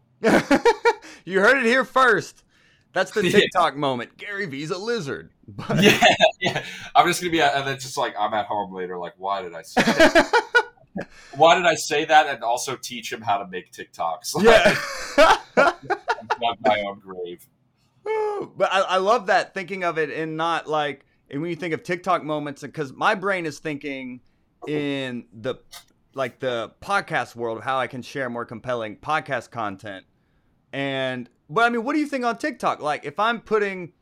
[1.25, 2.45] you heard it here first.
[2.93, 3.41] That's the Yeah.
[3.41, 4.17] TikTok moment.
[4.17, 5.31] Gary Vee's a lizard.
[5.49, 5.99] But- yeah,
[6.41, 6.65] yeah.
[6.95, 9.43] I'm just gonna be, at, and then just like I'm at home later, like, why
[9.43, 9.83] did I say?
[9.83, 10.33] That?
[11.37, 12.27] Why did I say that?
[12.27, 14.35] And also teach him how to make TikToks.
[14.43, 15.39] yeah.
[15.57, 17.47] Dug my own grave.
[18.07, 21.57] Oh, but I, I love that thinking of it in not like and when you
[21.57, 24.21] think of TikTok moments because my brain is thinking
[24.69, 25.55] in the
[26.15, 30.05] like the podcast world of how I can share more compelling podcast content.
[30.75, 32.81] And but I mean, what do you think on TikTok?
[32.81, 33.93] Like if I'm putting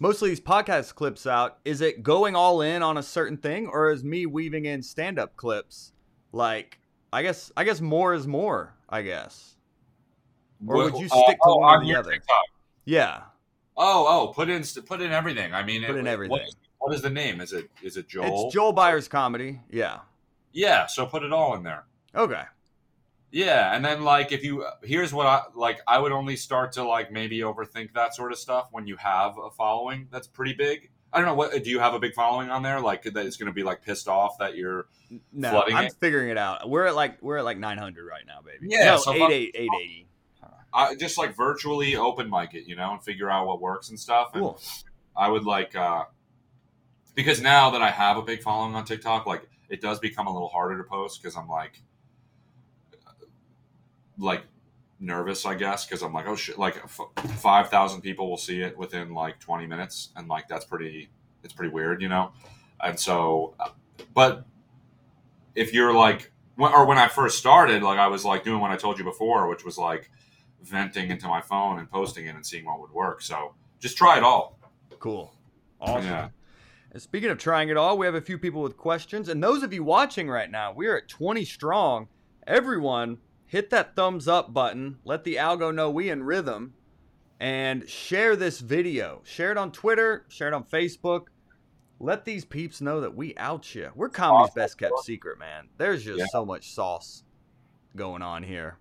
[0.00, 3.66] most of these podcast clips out, is it going all in on a certain thing
[3.66, 5.92] or is me weaving in stand-up clips?
[6.32, 6.78] Like
[7.12, 9.56] I guess I guess more is more, I guess.
[10.66, 12.12] Or would you Uh, stick to oh, one or the other?
[12.12, 12.44] TikTok.
[12.84, 13.22] Yeah.
[13.76, 15.54] Oh, oh, put in put in everything.
[15.54, 16.38] I mean, Put it- in everything.
[16.38, 17.40] is, what is the name?
[17.40, 18.46] Is it is it Joel?
[18.46, 19.60] It's Joel Byers comedy.
[19.70, 20.00] Yeah.
[20.52, 21.84] Yeah, so put it all in there.
[22.14, 22.42] Okay.
[23.30, 26.84] Yeah, and then like if you here's what I like I would only start to
[26.84, 30.90] like maybe overthink that sort of stuff when you have a following that's pretty big.
[31.12, 33.36] I don't know what do you have a big following on there like that it's
[33.36, 34.86] going to be like pissed off that you're
[35.32, 35.94] No, Flooding I'm it?
[36.00, 36.68] figuring it out.
[36.68, 38.66] We're at like we're at like 900 right now, baby.
[38.70, 40.06] Yeah, no, so eight eight eight eighty.
[40.72, 43.98] I just like virtually open mic it, you know, and figure out what works and
[43.98, 44.30] stuff.
[44.34, 44.60] And Cool.
[45.16, 46.04] I would like uh
[47.14, 50.32] because now that I have a big following on TikTok, like it does become a
[50.32, 51.82] little harder to post because I'm like
[54.18, 54.42] like
[55.00, 57.00] nervous, I guess, because I'm like, oh shit, like f-
[57.36, 61.10] five thousand people will see it within like 20 minutes, and like that's pretty,
[61.42, 62.32] it's pretty weird, you know.
[62.82, 63.70] And so, uh,
[64.14, 64.44] but
[65.54, 68.70] if you're like, when, or when I first started, like I was like doing what
[68.70, 70.10] I told you before, which was like
[70.62, 73.22] venting into my phone and posting it and seeing what would work.
[73.22, 74.58] So just try it all.
[74.98, 75.32] Cool.
[75.80, 76.04] Awesome.
[76.04, 76.28] Yeah.
[76.90, 79.28] And speaking of trying it all, we have a few people with questions.
[79.28, 82.08] And those of you watching right now, we are at 20 strong.
[82.46, 84.98] Everyone, hit that thumbs up button.
[85.04, 86.74] Let the algo know we in rhythm.
[87.40, 89.22] And share this video.
[89.24, 90.24] Share it on Twitter.
[90.28, 91.26] Share it on Facebook.
[92.00, 93.90] Let these peeps know that we out you.
[93.94, 94.54] We're comedy's Awesome.
[94.62, 95.68] best kept secret, man.
[95.78, 96.26] There's just Yeah.
[96.30, 97.24] so much sauce
[97.96, 98.78] going on here.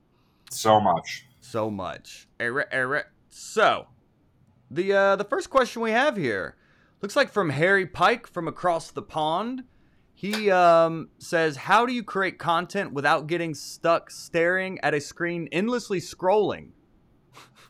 [0.51, 1.25] So much.
[1.39, 2.27] so much.
[2.39, 3.07] Eric, Eric.
[3.29, 3.87] So,
[4.71, 6.55] the uh, the first question we have here
[7.01, 9.63] looks like from Harry Pike from across the pond.
[10.17, 15.47] He um, says, "How do you create content without getting stuck staring at a screen
[15.51, 16.69] endlessly scrolling?"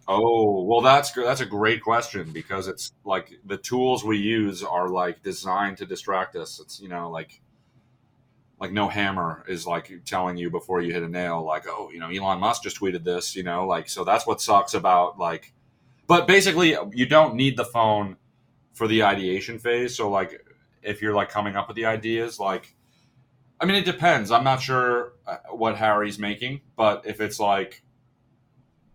[0.07, 4.87] Oh, well, that's that's a great question because it's like the tools we use are
[4.87, 6.61] like designed to distract us.
[6.61, 7.41] It's you know like
[8.61, 11.99] like no hammer is like telling you before you hit a nail like oh you
[11.99, 15.53] know Elon Musk just tweeted this you know like so that's what sucks about like
[16.07, 18.15] but basically you don't need the phone
[18.77, 19.97] for the ideation phase.
[19.97, 20.39] So like
[20.87, 22.73] if you're like coming up with the ideas like
[23.59, 24.31] I mean it depends.
[24.31, 27.83] I'm not sure uh, what Harry's making, but if it's like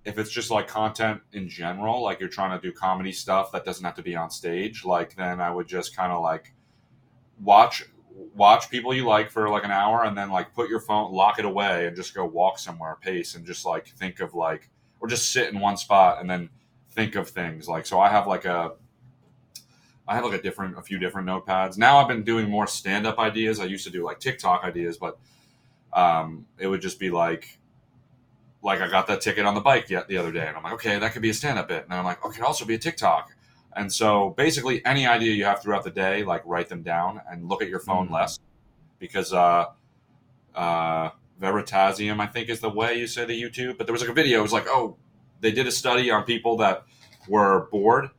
[0.04, 3.64] if it's just like content in general, like you're trying to do comedy stuff that
[3.64, 6.54] doesn't have to be on stage, like then I would just kind of like
[7.40, 7.84] watch
[8.34, 11.38] watch people you like for like an hour and then like put your phone lock
[11.38, 14.68] it away and just go walk somewhere pace and just like think of like
[15.00, 16.48] or just sit in one spot and then
[16.90, 18.72] think of things like so I have like a
[20.12, 21.78] I have like a different a few different notepads.
[21.78, 23.60] Now I've been doing more stand up ideas.
[23.60, 25.18] I used to do like TikTok ideas, but
[25.94, 27.58] um it would just be like
[28.62, 30.74] like I got that ticket on the bike yet the other day, and I'm like,
[30.74, 32.74] okay, that could be a stand-up bit, and I'm like, oh, it could also be
[32.74, 33.32] a TikTok.
[33.74, 37.48] And so basically, any idea you have throughout the day, like write them down and
[37.48, 38.12] look at your phone Mhm.
[38.12, 38.38] less,
[38.98, 39.64] because uh,
[40.54, 43.78] uh, Veritasium, I think, is the way you say the YouTube.
[43.78, 44.40] But there was like a video.
[44.40, 44.96] It was like, oh,
[45.40, 46.84] they did a study on people that
[47.26, 48.10] were bored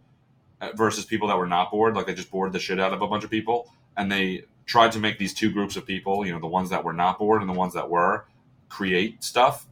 [0.76, 1.95] versus people that were not bored.
[1.95, 4.91] Like they just bored the shit out of a bunch of people, and they tried
[4.93, 7.41] to make these two groups of people, you know, the ones that were not bored
[7.41, 8.26] and the ones that were,
[8.69, 9.65] create stuff.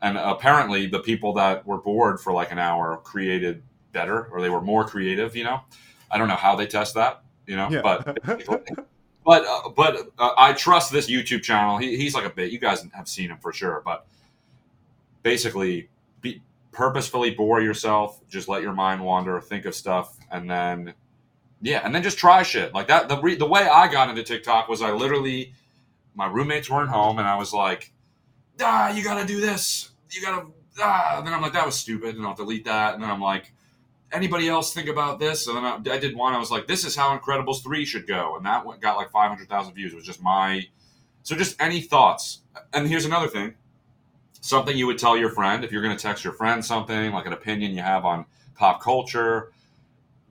[0.00, 4.50] And apparently the people that were bored for like an hour created better or they
[4.50, 5.60] were more creative you know?
[6.10, 8.18] I don't know how they test that you know but
[9.24, 11.78] but uh, but uh, i trust this youtube channel.
[11.78, 14.06] He, he's like a bit you guys have seen him for sure but
[15.22, 15.88] basically
[16.78, 20.94] purposefully bore yourself just let your mind wander think of stuff and then
[21.60, 24.22] yeah and then just try shit like that the, re- the way i got into
[24.22, 25.52] tiktok was i literally
[26.14, 27.92] my roommates weren't home and i was like
[28.60, 29.90] ah, you gotta do this.
[30.10, 30.46] You gotta,
[30.80, 31.18] ah.
[31.18, 32.94] And then I'm like, that was stupid, and I'll delete that.
[32.94, 33.52] And then I'm like,
[34.12, 35.46] anybody else think about this?
[35.46, 36.34] And then I, I did one.
[36.34, 39.74] I was like, this is how Incredibles three should go, and that got like 500,000
[39.74, 39.92] views.
[39.92, 40.66] It was just my,
[41.22, 42.42] so just any thoughts.
[42.72, 43.54] And here's another thing,
[44.40, 47.32] something you would tell your friend if you're gonna text your friend something like an
[47.32, 48.24] opinion you have on
[48.54, 49.52] pop culture.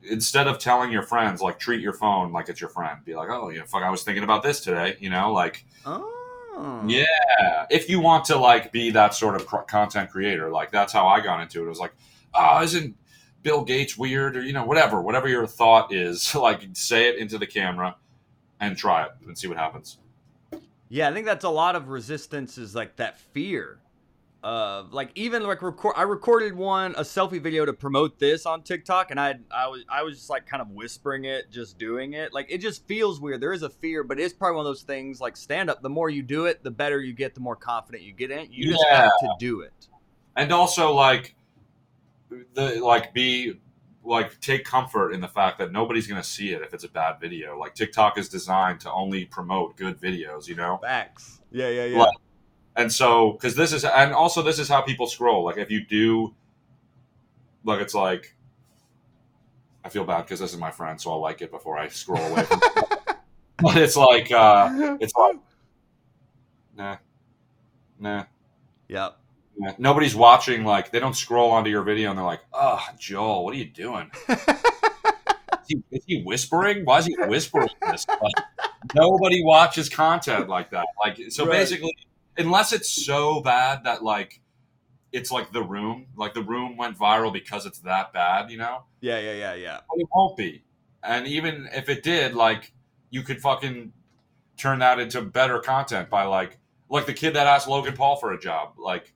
[0.10, 3.04] Instead of telling your friends, like treat your phone like it's your friend.
[3.04, 4.96] Be like, oh, yeah, fuck, I was thinking about this today.
[5.00, 6.84] You know, like Oh.
[6.88, 11.08] yeah, if you want to like be that sort of content creator, like that's how
[11.08, 11.66] I got into it.
[11.66, 11.94] It was like,
[12.34, 12.96] oh, isn't
[13.44, 17.38] Bill Gates weird or you know whatever, whatever your thought is, like say it into
[17.38, 17.96] the camera
[18.60, 20.00] and try it and see what happens.
[20.90, 23.80] Yeah, I think that's a lot of resistance is like that fear
[24.44, 28.62] of like even like record I recorded one a selfie video to promote this on
[28.62, 32.14] TikTok and I I was I was just like kind of whispering it, just doing
[32.14, 32.34] it.
[32.34, 33.42] Like it just feels weird.
[33.42, 35.90] There is a fear, but it's probably one of those things like stand up, the
[35.90, 38.50] more you do it, the better you get, the more confident you get in it.
[38.52, 39.88] You just have to do it.
[40.36, 41.36] And also like
[42.54, 43.60] the like be
[44.04, 47.20] like take comfort in the fact that nobody's gonna see it if it's a bad
[47.20, 47.58] video.
[47.58, 50.80] Like TikTok is designed to only promote good videos, you know.
[50.82, 51.42] Facts.
[51.52, 51.98] Yeah, yeah, yeah.
[52.00, 52.14] Like,
[52.78, 55.86] and so because this is and also this is how people scroll like if you
[55.86, 56.34] do
[57.64, 58.36] like it's like
[59.84, 62.24] i feel bad because this is my friend so i'll like it before i scroll
[62.32, 62.60] away from
[63.62, 65.38] but it's like uh it's like
[66.76, 66.98] nah
[68.00, 68.24] nah
[68.90, 69.18] Yep.
[69.58, 69.74] nah.
[69.78, 73.54] nobody's watching like they don't scroll onto your video and they're like oh joel what
[73.54, 74.40] are you doing is,
[75.68, 78.46] he, is he whispering why is he whispering this like,
[78.96, 81.54] nobody watches content like that like so Right.
[81.54, 81.96] basically
[82.38, 84.42] unless it's so bad that like
[85.12, 88.84] it's like the room like the room went viral because it's that bad you know
[89.02, 89.80] Yeah, yeah, yeah, yeah.
[89.90, 90.64] but it won't be
[91.04, 92.74] and even if it did like
[93.10, 93.94] you could fucking
[94.58, 98.34] turn that into better content by like like the kid that asked logan paul for
[98.34, 99.14] a job like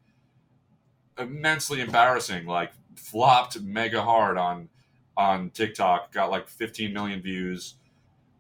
[1.20, 4.70] immensely embarrassing like flopped mega hard on
[5.18, 7.76] on tiktok got like 15 million views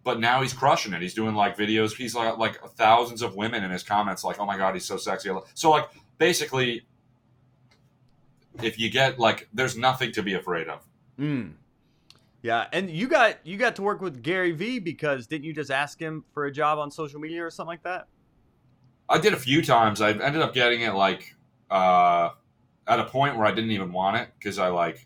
[0.04, 3.64] but now he's crushing it he's doing like videos he's like like thousands of women
[3.64, 6.84] in his comments like oh my god he's so sexy so like basically
[8.62, 10.86] if you get like, there's nothing to be afraid of.
[11.20, 11.54] Mm.
[12.42, 15.70] Yeah, and you got you got to work with Gary Vee because didn't you just
[15.70, 18.08] ask him for a job on social media or something like that?
[19.08, 20.02] I did a few times.
[20.02, 21.36] I ended up getting it like
[21.70, 22.30] uh,
[22.88, 25.06] at a point where I didn't even want it because I like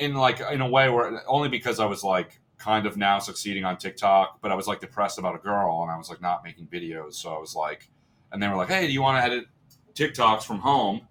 [0.00, 3.64] in like in a way where only because I was like kind of now succeeding
[3.64, 6.44] on TikTok, but I was like depressed about a girl and I was like not
[6.44, 7.14] making videos.
[7.14, 7.88] So I was like,
[8.32, 9.46] and they were like, "Hey, do you want to edit
[9.94, 11.08] TikToks from home?"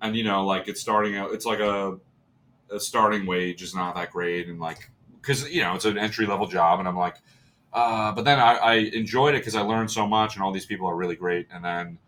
[0.00, 1.32] And you know, like it's starting out.
[1.32, 1.98] It's like a
[2.70, 6.26] a starting wage is not that great, and like because you know it's an entry
[6.26, 7.16] level job, and I'm like,
[7.72, 10.66] uh, but then I, I enjoyed it because I learned so much, and all these
[10.66, 11.48] people are really great.
[11.52, 11.98] And then,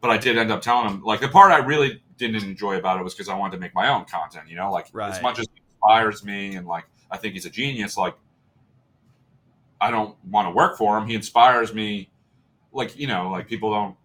[0.00, 3.00] but I did end up telling them like the part I really didn't enjoy about
[3.00, 4.48] it was because I wanted to make my own content.
[4.48, 5.10] You know, like Right.
[5.10, 8.16] as much as he inspires me, and like I think he's a genius, like
[9.80, 11.06] I don't want to work for him.
[11.06, 12.10] He inspires me,
[12.72, 13.96] like you know, like people don't.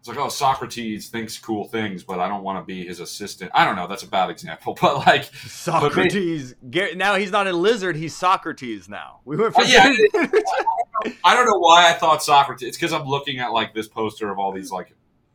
[0.00, 3.52] It's like, oh, Socrates thinks cool things, but I don't want to be his assistant.
[3.54, 3.86] I don't know.
[3.86, 6.56] That's a bad example, but like, Socrates.
[6.70, 7.94] Gar- now he's not a lizard.
[7.94, 9.20] He's Socrates now.
[9.24, 9.94] We went Oh, from yeah.
[11.24, 12.66] I don't know why I thought Socrates.
[12.66, 14.94] It's because I'm looking at like this poster of all these like.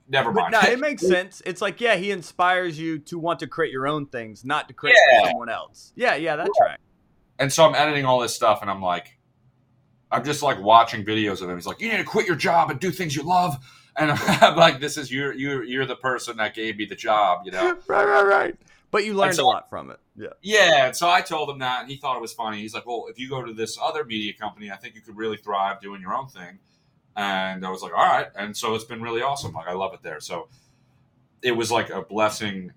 [0.10, 0.54] Never But mind.
[0.54, 1.42] no, it makes sense.
[1.46, 4.74] It's like, yeah, he inspires you to want to create your own things, not to
[4.74, 5.20] create Yeah.
[5.24, 5.92] for someone else.
[5.98, 6.78] Yeah, yeah, that's right.
[7.40, 9.18] And so I'm editing all this stuff, and I'm like,
[10.12, 11.56] I'm just like watching videos of him.
[11.58, 13.58] He's like, you need to quit your job and do things you love.
[13.96, 17.42] And I'm like, this is you're you're you're the person that gave me the job,
[17.46, 17.78] you know.
[17.88, 18.56] right, right, right.
[18.90, 20.00] But you learned so- a lot from it.
[20.16, 20.30] Yeah.
[20.42, 22.60] Yeah, so I told him that, and he thought it was funny.
[22.60, 25.16] He's like, "Well, if you go to this other media company, I think you could
[25.16, 26.58] really thrive doing your own thing."
[27.16, 29.54] And I was like, "All right." And so it's been really awesome.
[29.54, 30.20] Like I love it there.
[30.20, 30.50] So
[31.44, 32.72] it was like a blessing,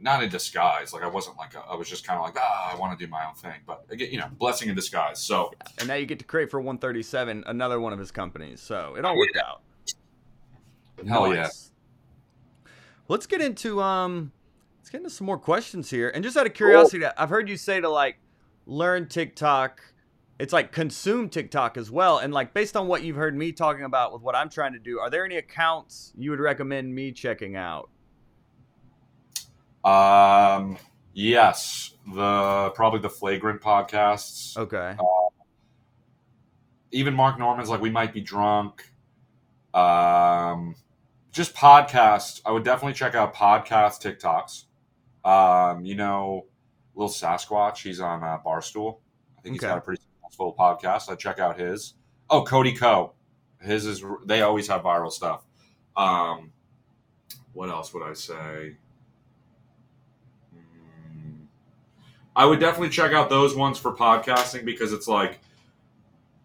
[0.00, 0.92] not in disguise.
[0.92, 3.04] Like I wasn't like a, I was just kind of like, ah, I want to
[3.04, 3.60] do my own thing.
[3.66, 5.20] But again, you know, blessing in disguise.
[5.20, 8.60] So And now you get to create for 137, another one of his companies.
[8.60, 9.62] So it all worked out.
[11.06, 11.48] hell yeah.
[13.08, 14.32] Let's get into um
[14.78, 16.10] let's get into some more questions here.
[16.10, 18.18] And just out of curiosity, I've heard you say to like
[18.66, 19.82] learn TikTok.
[20.38, 22.18] It's like consume TikTok as well.
[22.18, 24.78] And like based on what you've heard me talking about with what I'm trying to
[24.78, 27.90] do, are there any accounts you would recommend me checking out?
[29.84, 30.76] Um,
[31.14, 34.56] yes, the probably the flagrant podcasts.
[34.56, 34.96] Okay.
[36.92, 38.90] even Mark Normand's like we might be drunk.
[39.74, 40.74] Um,
[41.32, 42.40] just podcasts.
[42.44, 44.64] I would definitely check out podcast TikToks.
[45.24, 46.46] Um, you know,
[46.94, 47.82] little Sasquatch.
[47.82, 48.98] He's on uh, Barstool.
[49.38, 51.10] I think he's got a pretty successful podcast.
[51.10, 51.94] I'd check out his.
[52.28, 53.12] Oh, Cody Ko.
[53.60, 54.04] His is.
[54.26, 55.44] They always have viral stuff.
[55.96, 56.52] Um,
[57.52, 58.76] what else would I say?
[62.40, 65.40] I would definitely check out those ones for podcasting because it's like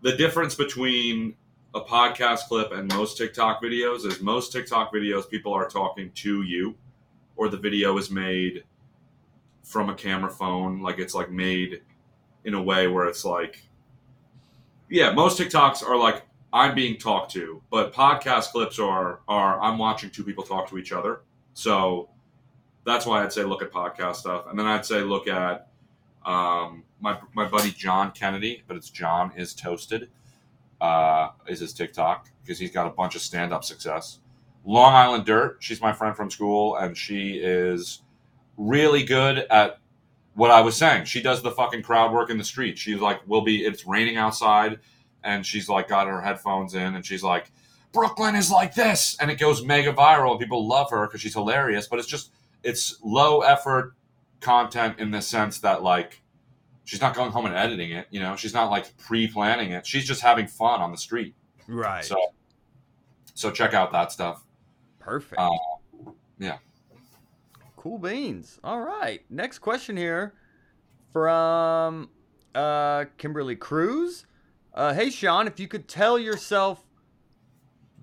[0.01, 1.36] the difference between
[1.73, 6.41] a podcast clip and most TikTok videos is most TikTok videos people are talking to
[6.41, 6.75] you,
[7.38, 8.65] or the video is made
[9.63, 11.81] from a camera phone, like it's like made
[12.43, 13.63] in a way where it's like,
[14.89, 19.77] yeah, most TikToks are like I'm being talked to, but podcast clips are are I'm
[19.77, 21.21] watching two people talk to each other.
[21.53, 22.10] So
[22.86, 25.69] that's why I'd say look at podcast stuff, and then I'd say look at
[26.25, 30.09] um, my my buddy John Kennedy, but it's John is toasted.
[30.81, 34.19] Uh, is his TikTok because he's got a bunch of stand up success.
[34.65, 38.01] Long Island Dirt, she's my friend from school, and she is
[38.57, 39.79] really good at
[40.33, 41.05] what I was saying.
[41.05, 42.77] She does the fucking crowd work in the street.
[42.77, 44.79] She's like, will be it's raining outside,
[45.23, 47.51] and she's like got her headphones in, and she's like,
[47.93, 51.33] Brooklyn is like this, and it goes mega viral, and people love her because she's
[51.33, 51.88] hilarious.
[51.88, 52.31] But it's just
[52.63, 53.93] it's low effort
[54.45, 56.21] content in the sense that like
[56.84, 60.05] she's not going home and editing it you know she's not like pre-planning it she's
[60.05, 61.34] just having fun on the street
[61.67, 62.05] Right.
[62.05, 62.15] so
[63.34, 64.43] so check out that stuff
[64.99, 65.39] Perfect.
[65.39, 65.51] Uh,
[66.39, 66.58] yeah.
[67.77, 68.60] Cool beans.
[68.63, 69.21] All right.
[69.29, 70.34] Next question here
[71.13, 72.10] from
[72.55, 74.25] uh, Kimberly Cruz.
[74.73, 76.84] Uh, hey, Sean, if you could tell yourself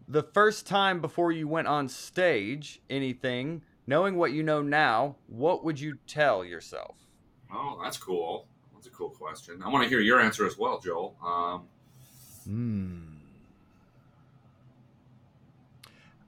[0.07, 5.65] the first time before you went on stage anything, knowing what you know now, what
[5.65, 6.97] would you tell yourself?
[7.55, 10.81] oh that's cool that's a cool question i want to hear your answer as well
[10.81, 11.65] joel um,
[12.45, 13.01] Hmm.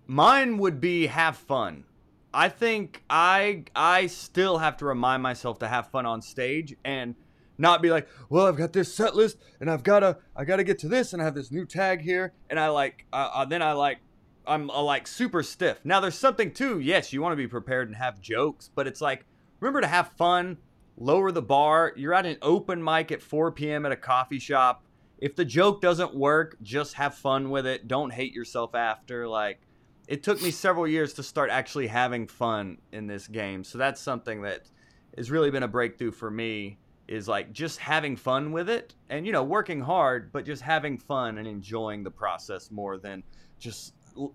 [0.06, 1.84] Mine would be have fun.
[2.32, 7.14] I think I I still have to remind myself to have fun on stage and
[7.56, 10.78] not be like, well, I've got this set list and I've gotta I gotta get
[10.80, 13.62] to this and I have this new tag here and I like uh, uh, then
[13.62, 13.98] I like
[14.46, 15.80] I'm uh, like super stiff.
[15.84, 16.80] Now there's something too.
[16.80, 19.24] Yes, you want to be prepared and have jokes, but it's like
[19.60, 20.58] remember to have fun.
[20.96, 21.92] Lower the bar.
[21.96, 23.84] You're at an open mic at 4 p.m.
[23.84, 24.84] at a coffee shop
[25.18, 27.88] if the joke doesn't work, just have fun with it.
[27.88, 29.26] Don't hate yourself after.
[29.26, 29.60] Like,
[30.06, 33.64] it took me several years to start actually having fun in this game.
[33.64, 34.68] So that's something that
[35.16, 39.26] has really been a breakthrough for me is like just having fun with it and
[39.26, 43.22] you know working hard but just having fun and enjoying the process more than
[43.58, 43.92] just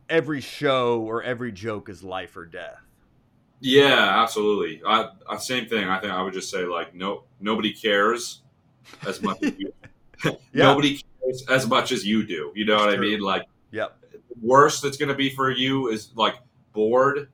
[0.10, 2.82] every show or every joke is life or death
[3.60, 4.82] Yeah, absolutely.
[4.86, 5.88] I, I same thing.
[5.88, 8.42] I think I would just say like no nobody cares
[9.08, 9.74] as much as you.
[10.52, 10.66] Yeah.
[10.66, 12.52] Nobody cares as much as you do.
[12.54, 13.08] You know It's what true.
[13.08, 13.20] I mean?
[13.22, 14.00] Like yep
[14.42, 16.36] worst that's going to be for you is like
[16.74, 17.30] bored.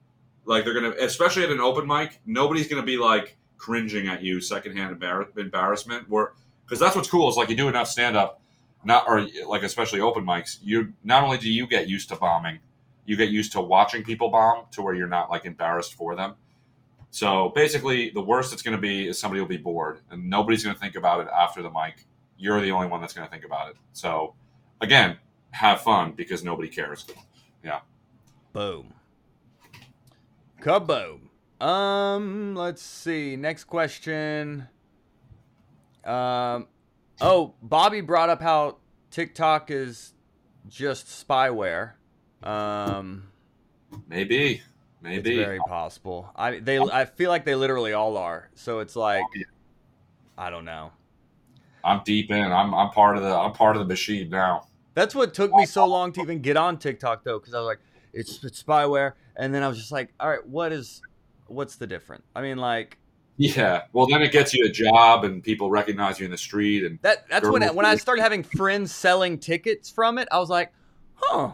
[0.46, 4.08] Like they're going to, especially at an open mic, nobody's going to be like cringing
[4.08, 6.10] at you, secondhand embar- embarrassment.
[6.10, 6.34] Where
[6.66, 8.42] because that's what's cool is like you do enough stand up,
[8.86, 10.58] not or like especially open mics.
[10.62, 12.60] You not only do you get used to bombing,
[13.06, 16.36] you get used to watching people bomb to where you're not like embarrassed for them.
[17.12, 20.64] So basically, the worst it's going to be is somebody will be bored, and nobody's
[20.64, 22.06] going to think about it after the mic.
[22.38, 23.78] You're the only one that's going to think about it.
[23.94, 24.36] So
[24.82, 25.18] again,
[25.52, 27.06] have fun because nobody cares.
[27.64, 27.80] Yeah.
[28.54, 28.94] Boom
[30.66, 31.20] kaboom
[31.62, 34.68] um let's see next question
[36.04, 36.68] um
[37.22, 38.78] oh bobby brought up how
[39.12, 40.14] tiktok is
[40.68, 41.94] just spyware
[42.44, 43.28] um
[44.08, 44.64] Maybe, It's
[45.02, 45.38] maybe.
[45.38, 46.30] very possible.
[46.36, 48.50] I they I feel like they literally all are.
[48.56, 49.24] So it's like
[50.38, 50.92] I don't know.
[51.84, 52.52] I'm deep in.
[52.52, 54.68] I'm I'm part of the I'm part of the machine now.
[54.96, 57.68] That's what took me so long to even get on TikTok though, because I was
[57.68, 57.80] like,
[58.14, 61.02] it's, it's spyware, and then I was just like, all right, what is,
[61.48, 62.24] what's the difference?
[62.34, 62.98] I mean, like
[63.38, 63.84] Yeah.
[63.92, 67.00] Well, then it gets you a job and people recognize you in the street and
[67.02, 67.28] that.
[67.30, 70.28] That's when I, when I started having friends selling tickets from it.
[70.32, 70.72] I was like,
[71.16, 71.52] huh.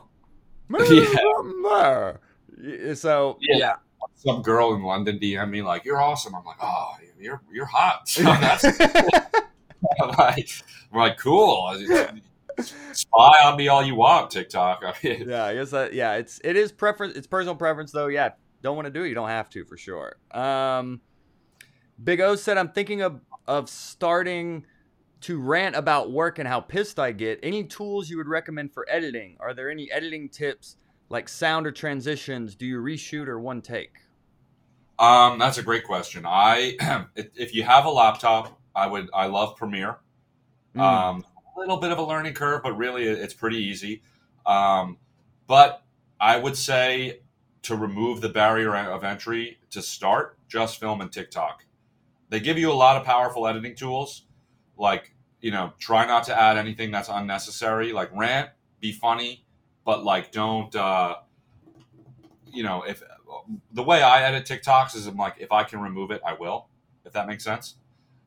[2.62, 2.94] Yeah.
[2.94, 3.58] So Yeah.
[3.58, 3.74] yeah,
[4.16, 8.08] some girl in London DM me like, "You're awesome." I'm like, "Oh, you're you're hot."
[8.08, 8.64] So that's
[10.00, 10.50] I'm like,
[10.94, 11.76] I'm like, cool.
[12.94, 14.84] Spy on me all you want, TikTok.
[14.86, 18.08] I mean, yeah, I guess that yeah, it's it is preference it's personal preference though.
[18.08, 18.30] Yeah,
[18.62, 20.16] don't want to do it, you don't have to for sure.
[20.32, 21.02] Um
[22.04, 24.66] Big O said I'm thinking of of starting
[25.22, 27.39] to rant about work and how pissed I get.
[27.43, 29.38] Any tools you would recommend for editing?
[29.39, 30.78] Are there any editing tips
[31.10, 32.56] like sound or transitions?
[32.56, 33.91] Do you reshoot or one take?
[34.97, 36.26] Um, that's a great question.
[36.26, 39.97] I if you have a laptop, I would I love Premiere.
[40.76, 40.82] Mm.
[40.82, 41.26] Um,
[41.56, 44.02] a little bit of a learning curve, but really it's pretty easy.
[44.45, 44.97] Um,
[45.47, 45.84] but
[46.20, 47.20] I would say
[47.64, 51.66] to remove the barrier of entry to start, just film and TikTok.
[52.32, 54.24] They give you a lot of powerful editing tools,
[54.78, 57.92] like you know, try not to add anything that's unnecessary.
[57.92, 59.46] Like rant, be funny,
[59.86, 60.74] but like don't.
[60.74, 61.18] Uh,
[62.54, 63.04] you know, if
[63.74, 66.70] the way I edit TikToks is I'm like, if I can remove it, I will.
[67.06, 67.76] If that makes sense.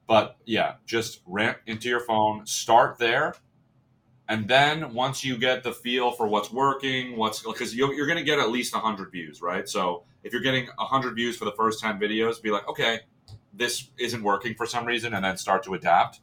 [0.07, 3.35] But yeah, just rant into your phone, start there.
[4.29, 8.19] And then once you get the feel for what's working, what's because you're, you're going
[8.19, 9.67] to get at least 100 views, right?
[9.69, 13.01] So if you're getting 100 views for the first 10 videos, be like, okay,
[13.57, 16.21] this isn't working for some reason, and then start to adapt.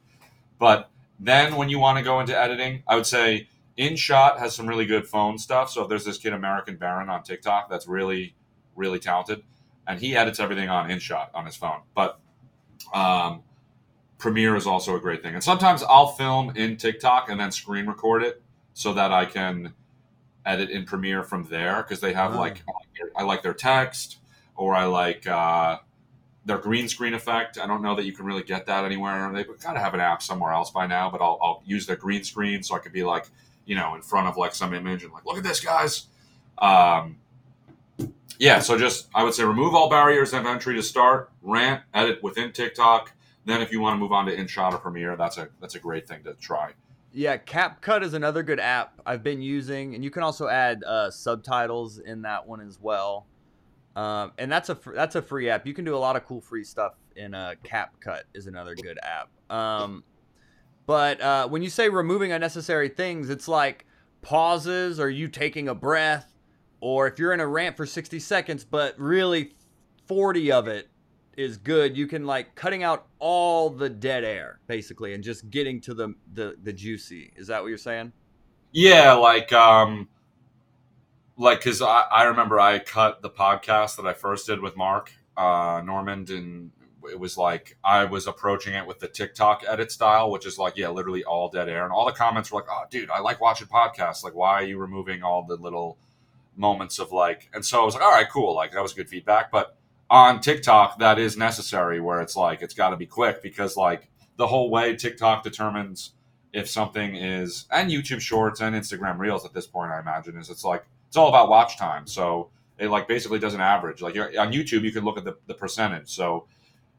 [0.58, 4.66] But then when you want to go into editing, I would say InShot has some
[4.66, 5.70] really good phone stuff.
[5.70, 8.34] So if there's this kid, American Baron, on TikTok that's really,
[8.76, 9.42] really talented,
[9.86, 11.80] and he edits everything on InShot on his phone.
[11.94, 12.18] But
[12.92, 13.42] um,
[14.18, 15.34] Premiere is also a great thing.
[15.34, 18.42] And sometimes I'll film in TikTok and then screen record it
[18.74, 19.74] so that I can
[20.44, 22.38] edit in Premiere from there because they have Ah.
[22.40, 22.62] like
[23.16, 24.18] I like their text
[24.56, 25.78] or I like uh,
[26.44, 27.58] their green screen effect.
[27.58, 29.30] I don't know that you can really get that anywhere.
[29.32, 32.24] They gotta have an app somewhere else by now, but I'll, I'll use their green
[32.24, 33.26] screen so I could be like
[33.64, 36.06] you know in front of like some image and like look at this guys.
[36.58, 37.16] Um,
[38.38, 42.22] yeah, so just I would say remove all barriers of entry to start, rant, edit
[42.22, 43.12] within TikTok.
[43.44, 45.78] Then if you want to move on to InShot or Premiere, that's a that's a
[45.78, 46.72] great thing to try.
[47.14, 51.10] Yeah, CapCut is another good app I've been using, and you can also add uh,
[51.10, 53.26] subtitles in that one as well.
[53.94, 55.66] Um, and that's a fr- that's a free app.
[55.66, 58.98] You can do a lot of cool free stuff in uh, CapCut is another good
[59.02, 59.28] app.
[59.54, 60.04] Um,
[60.86, 63.86] but uh, when you say removing unnecessary things, it's like
[64.22, 66.34] pauses or you taking a breath,
[66.80, 69.52] or if you're in a rant for 60 seconds, but really
[70.06, 70.88] 40 of it
[71.36, 71.96] is good.
[71.96, 76.14] You can like cutting out all the dead air basically and just getting to the
[76.32, 77.32] the, the juicy.
[77.36, 78.12] Is that what you're saying?
[78.72, 80.08] Yeah, like um,
[81.42, 85.12] like because I, I remember I cut the podcast that I first did with Mark
[85.36, 86.70] uh, Normand, and
[87.10, 90.76] it was like I was approaching it with the TikTok edit style, which is like
[90.76, 93.40] yeah, literally all dead air, and all the comments were like, "Oh, dude, I like
[93.40, 94.22] watching podcasts.
[94.22, 95.98] Like, why are you removing all the little
[96.56, 98.54] moments of like?" And so I was like, "All right, cool.
[98.54, 99.76] Like that was good feedback." But
[100.08, 104.08] on TikTok, that is necessary, where it's like it's got to be quick because like
[104.36, 106.12] the whole way TikTok determines
[106.52, 110.48] if something is and YouTube Shorts and Instagram Reels at this point, I imagine is
[110.48, 112.06] it's like it's all about watch time.
[112.06, 112.48] So
[112.78, 114.00] it like basically does an average.
[114.00, 116.08] Like you're, on YouTube, you can look at the, the percentage.
[116.08, 116.46] So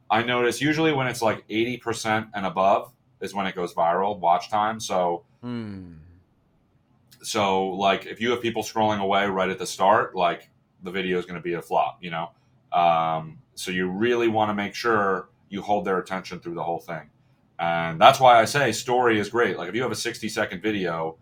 [0.07, 4.51] I notice usually when it's like 80% and above is when it goes viral watch
[4.51, 4.79] time.
[4.79, 5.93] So, Hmm.
[7.23, 10.51] so like if you have people scrolling away right at the start, like
[10.83, 12.29] the video is going to be a flop, you know?
[12.71, 16.79] Um, so you really want to make sure you hold their attention through the whole
[16.79, 17.09] thing.
[17.57, 19.57] And that's why I say story is great.
[19.57, 21.17] Like if you have a 60 second video,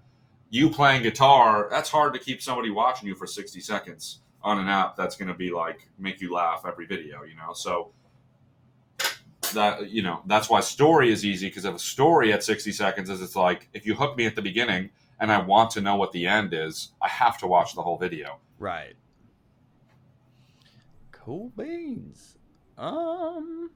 [0.52, 4.68] you playing guitar, that's hard to keep somebody watching you for 60 seconds on an
[4.68, 7.54] app that's going to be like make you laugh every video, you know?
[7.54, 7.93] So
[9.54, 13.10] that, you know, that's why story is easy because if a story at 60 seconds
[13.10, 14.89] is it's like if you hook me at the beginning
[15.22, 17.97] and I want to know what the end is, I have to watch the whole
[17.97, 18.39] video.
[18.60, 18.95] Right.
[21.14, 22.38] Cool beans.
[22.78, 23.72] Um,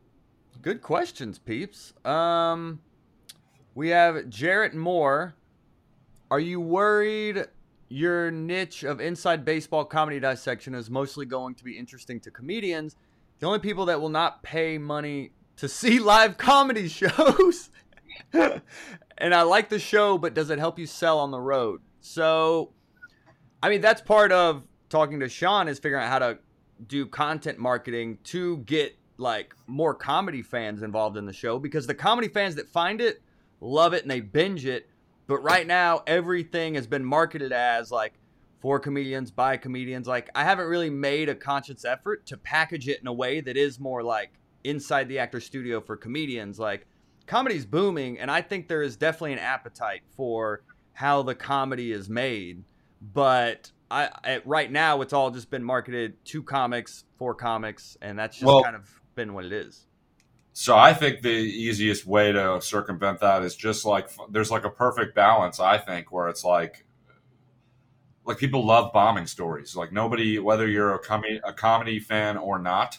[0.61, 1.93] good questions, peeps.
[2.03, 2.81] Um,
[3.75, 5.35] we have Jarrett Moore.
[6.31, 7.45] Are you worried
[7.87, 12.95] your niche of inside baseball comedy dissection is mostly going to be interesting to comedians?
[13.39, 17.69] The only people that will not pay money to see live comedy shows.
[18.33, 21.81] and I like the show, but does it help you sell on the road?
[22.01, 22.71] So,
[23.61, 26.39] I mean, that's part of talking to Sean is figuring out how to
[26.87, 31.95] do content marketing to get like more comedy fans involved in the show because the
[31.95, 33.21] comedy fans that find it
[33.61, 34.89] love it and they binge it.
[35.27, 38.13] But right now, everything has been marketed as like
[38.61, 40.07] for comedians by comedians.
[40.07, 43.57] Like, I haven't really made a conscious effort to package it in a way that
[43.57, 46.59] is more like inside the actor studio for comedians.
[46.59, 46.87] Like,
[47.27, 50.61] comedy's booming, and I think there is definitely an appetite for
[50.93, 52.63] how the comedy is made.
[53.01, 58.17] But I, I right now, it's all just been marketed to comics for comics, and
[58.17, 59.87] that's just Well- kind of been what it is.
[60.57, 64.69] So I think the easiest way to circumvent that is just like there's like a
[64.69, 65.59] perfect balance.
[65.59, 66.85] I think where it's like
[68.23, 69.75] like people love bombing stories.
[69.75, 72.97] Like nobody, whether you're a comedy a comedy fan or not,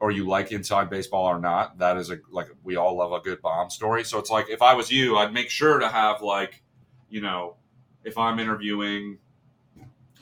[0.00, 3.20] or you like inside baseball or not, that is a like we all love a
[3.20, 4.02] good bomb story.
[4.02, 6.64] So it's like if I was you, I'd make sure to have like,
[7.08, 7.54] you know,
[8.02, 9.18] if I'm interviewing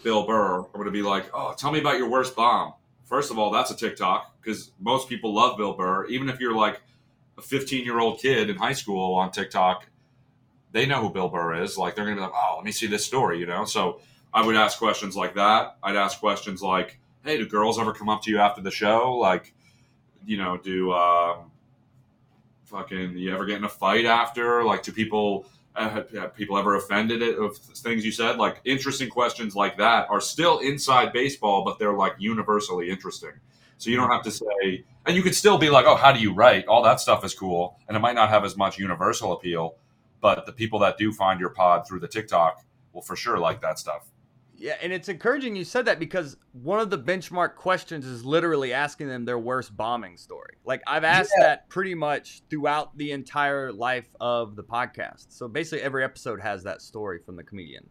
[0.02, 2.74] Bill Burr, I'm gonna be like, oh, tell me about your worst bomb.
[3.04, 6.06] First of all, that's a TikTok because most people love Bill Burr.
[6.06, 6.80] Even if you're like
[7.36, 9.86] a 15 year old kid in high school on TikTok,
[10.70, 11.76] they know who Bill Burr is.
[11.76, 13.64] Like they're gonna be like, oh, let me see this story, you know.
[13.64, 14.00] So
[14.32, 15.76] I would ask questions like that.
[15.82, 19.16] I'd ask questions like, hey, do girls ever come up to you after the show?
[19.16, 19.52] Like,
[20.24, 21.50] you know, do um,
[22.64, 24.62] fucking you ever get in a fight after?
[24.62, 28.36] Like, do people uh, have, people ever offended it of things you said?
[28.36, 33.32] Like, interesting questions like that are still inside baseball, but they're like universally interesting.
[33.78, 36.20] So you don't have to say, and you could still be like, oh, how do
[36.20, 36.66] you write?
[36.66, 39.76] All that stuff is cool, and it might not have as much universal appeal,
[40.20, 43.60] but the people that do find your pod through the TikTok will for sure like
[43.60, 44.10] that stuff.
[44.58, 48.72] Yeah, and it's encouraging you said that because one of the benchmark questions is literally
[48.72, 50.56] asking them their worst bombing story.
[50.64, 55.26] Like I've asked that pretty much throughout the entire life of the podcast.
[55.28, 57.90] So basically every episode has that story from the comedian.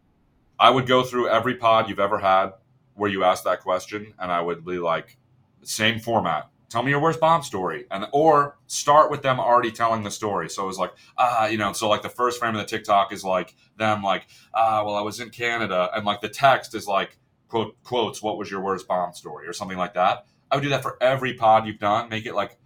[0.58, 2.50] I would go through every pod you've ever had
[2.94, 5.18] where you asked that question, and I would be like,
[5.66, 6.48] same format.
[6.68, 10.50] Tell me your worst bomb story, and or start with them already telling the story.
[10.50, 13.12] So it was like, ah, you know, so like the first frame of the TikTok
[13.12, 16.88] is like them like, ah, well, I was in Canada, and like the text is
[16.88, 20.26] like quote quotes, what was your worst bomb story, or something like that.
[20.50, 22.08] I would do that for every pod you've done.
[22.08, 22.58] Make it like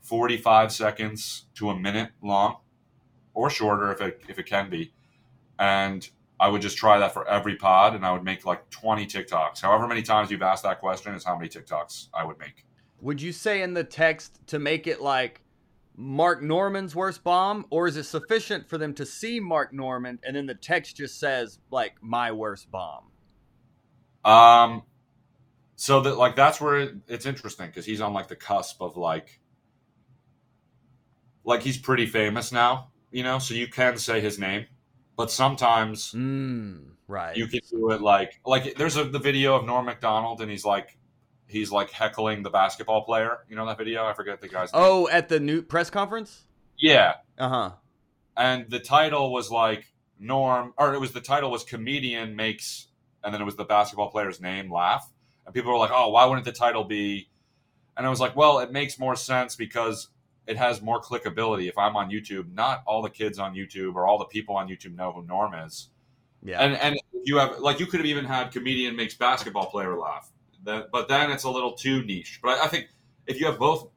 [0.00, 2.56] forty-five seconds to a minute long,
[3.34, 4.94] or shorter if it if it can be,
[5.58, 6.08] and
[6.38, 9.62] I would just try that for every pod, and I would make like 20 TikToks.
[9.62, 12.66] However many times you've asked that question is how many TikToks I would make.
[13.00, 15.40] Would you say in the text to make it like
[15.96, 20.36] Mark Normand's worst bomb, or is it sufficient for them to see Mark Normand and
[20.36, 23.04] then the text just says like my worst bomb?
[24.24, 24.82] Um,
[25.76, 28.96] so that like that's where it, it's interesting because he's on like the cusp of
[28.98, 29.40] like,
[31.44, 33.38] like he's pretty famous now, you know.
[33.38, 34.66] So you can say his name,
[35.16, 37.36] but sometimes Mm, right.
[37.36, 40.64] you can do it like like there's a the video of Norm Macdonald and he's
[40.64, 40.96] like
[41.48, 43.38] he's like heckling the basketball player.
[43.48, 44.04] You know that video?
[44.06, 44.82] I forget the guy's name.
[44.84, 46.44] oh, at the new press conference?
[46.78, 47.14] yeah.
[47.38, 47.70] Uh huh.
[48.36, 49.86] and the title was like
[50.18, 52.88] Norm, or it was the title was comedian makes,
[53.22, 55.10] and then it was the basketball player's name laugh,
[55.44, 57.28] and people were like, oh, why wouldn't the title be?
[57.96, 60.08] And I was like, well, it makes more sense because
[60.46, 61.68] it has more clickability.
[61.68, 64.68] If I'm on YouTube, not all the kids on YouTube or all the people on
[64.68, 65.88] YouTube know who Norm is,
[66.42, 66.60] Yeah.
[66.62, 70.30] and and you have like you could have even had comedian makes basketball player laugh,
[70.64, 72.40] that, but then it's a little too niche.
[72.42, 72.88] But I, I think
[73.26, 73.88] if you have both,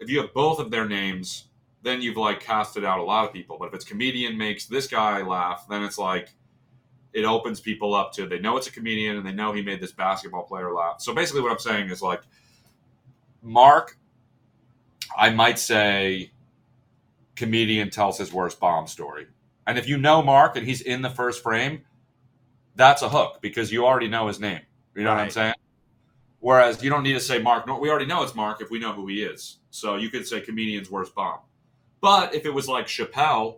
[0.00, 1.48] if you have both of their names
[1.84, 3.58] then you've like casted out a lot of people.
[3.58, 6.34] But if it's comedian makes this guy laugh, then it's like
[7.12, 9.80] it opens people up to they know it's a comedian and they know he made
[9.80, 11.00] this basketball player laugh.
[11.00, 12.22] So basically, what I'm saying is like,
[13.42, 13.98] Mark,
[15.16, 16.32] I might say,
[17.36, 19.26] comedian tells his worst bomb story,
[19.66, 21.84] and if you know Mark and he's in the first frame,
[22.76, 24.60] that's a hook because you already know his name.
[24.94, 25.54] You know what I'm saying?
[26.40, 27.66] Whereas you don't need to say Mark.
[27.66, 29.58] We already know it's Mark if we know who he is.
[29.70, 31.38] So you could say comedian's worst bomb.
[32.00, 33.56] But if it was like Chappelle,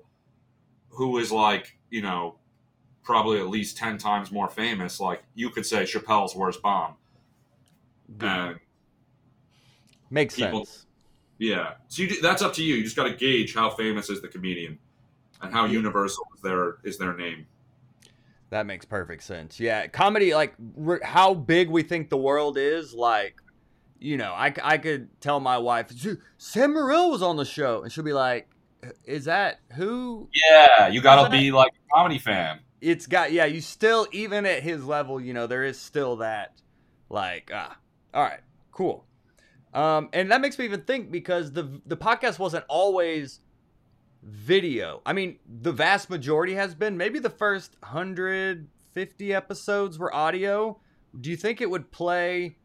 [0.90, 2.36] who is like you know
[3.02, 6.94] probably at least ten times more famous, like you could say Chappelle's worst bomb.
[10.10, 10.85] Makes sense.
[11.38, 12.76] Yeah, so you, do- that's up to you.
[12.76, 14.78] You just got to gauge how famous is the comedian,
[15.42, 17.46] and how universal is their is their name.
[18.50, 19.58] That makes perfect sense.
[19.58, 23.40] Yeah, comedy, like r- how big we think the world is, like,
[23.98, 25.90] you know, I, I could tell my wife,
[26.38, 28.48] Sam Morril was on the show, and she'll be like,
[29.04, 30.28] is that who?
[30.32, 32.60] Yeah, you gotta be like a comedy fan.
[32.80, 36.52] It's got, yeah, you still, even at his level, you know, there is still that,
[37.08, 37.76] like, ah,
[38.14, 39.05] all right, cool.
[39.76, 43.40] Um, and that makes me even think because the the podcast wasn't always
[44.22, 45.02] video.
[45.04, 46.96] I mean, the vast majority has been.
[46.96, 50.80] Maybe the first 150 episodes were audio.
[51.20, 52.56] Do you think it would play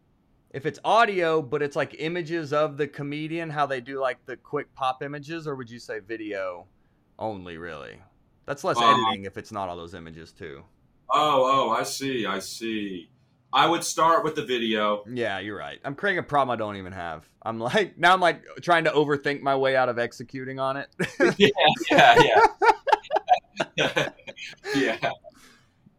[0.52, 4.38] if it's audio, but it's like images of the comedian, how they do like the
[4.38, 6.66] quick pop images, or would you say video
[7.20, 8.02] only, really?
[8.46, 10.64] That's less Um, editing if it's not all those images, too.
[11.10, 13.10] Oh, oh, I see, I see.
[13.54, 15.04] I would start with the video.
[15.12, 15.80] Yeah, you're right.
[15.84, 17.28] I'm creating a problem I don't even have.
[17.42, 20.88] I'm like, now I'm like trying to overthink my way out of executing on it.
[21.38, 21.50] yeah,
[21.90, 22.46] yeah,
[23.76, 24.10] yeah.
[24.76, 25.12] yeah.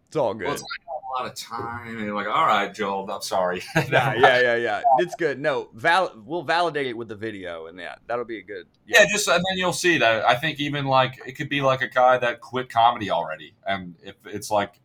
[0.06, 0.44] it's all good.
[0.46, 3.62] Well, it's like a lot of time, and you're like, all right, Joel, I'm sorry.
[3.76, 4.82] yeah, yeah, yeah, yeah.
[4.98, 5.38] It's good.
[5.38, 8.66] No, val- we'll validate it with the video, and yeah, that'll be a good.
[8.86, 10.24] Yeah, just and then you'll see that.
[10.24, 13.94] I think even like it could be like a guy that quit comedy already, and
[14.02, 14.80] if it's like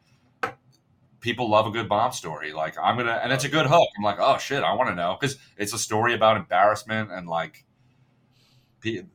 [1.27, 3.89] people love a good bomb story, like I'm gonna, and it's a good hook.
[3.97, 7.27] I'm like, oh shit, I want to know because it's a story about embarrassment and
[7.27, 7.65] like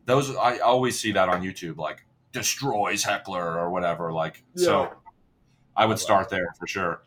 [0.05, 0.37] those.
[0.37, 4.13] I always see that on YouTube, like destroys heckler or whatever.
[4.13, 4.93] Like so,
[5.75, 7.03] I would start there for sure.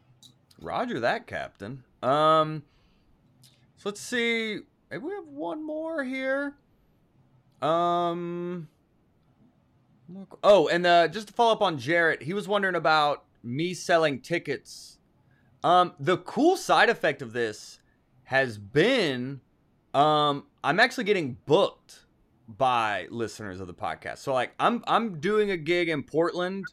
[0.59, 1.83] Roger that, Captain.
[2.01, 2.63] Um,
[3.77, 4.61] so let's see.
[4.89, 6.55] Maybe we have one more here.
[7.61, 8.69] Um.
[10.43, 14.19] Oh, and uh, just to follow up on Jarrett, he was wondering about me selling
[14.19, 14.94] tickets.
[15.66, 17.80] Um, the cool side effect of this
[18.26, 19.41] has been,
[19.95, 22.05] um, I'm actually getting booked
[22.47, 24.20] by listeners of the podcast.
[24.20, 26.66] So like, I'm I'm doing a gig in Portland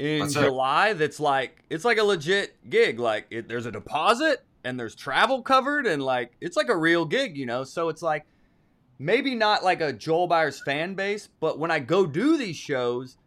[0.00, 0.42] in That's it.
[0.42, 0.92] July.
[0.94, 2.98] That's like it's like a legit gig.
[2.98, 7.04] Like it, there's a deposit and there's travel covered and like it's like a real
[7.04, 7.62] gig, you know.
[7.62, 8.26] So it's like
[8.98, 13.18] maybe not like a Joel Byers fan base, but when I go do these shows,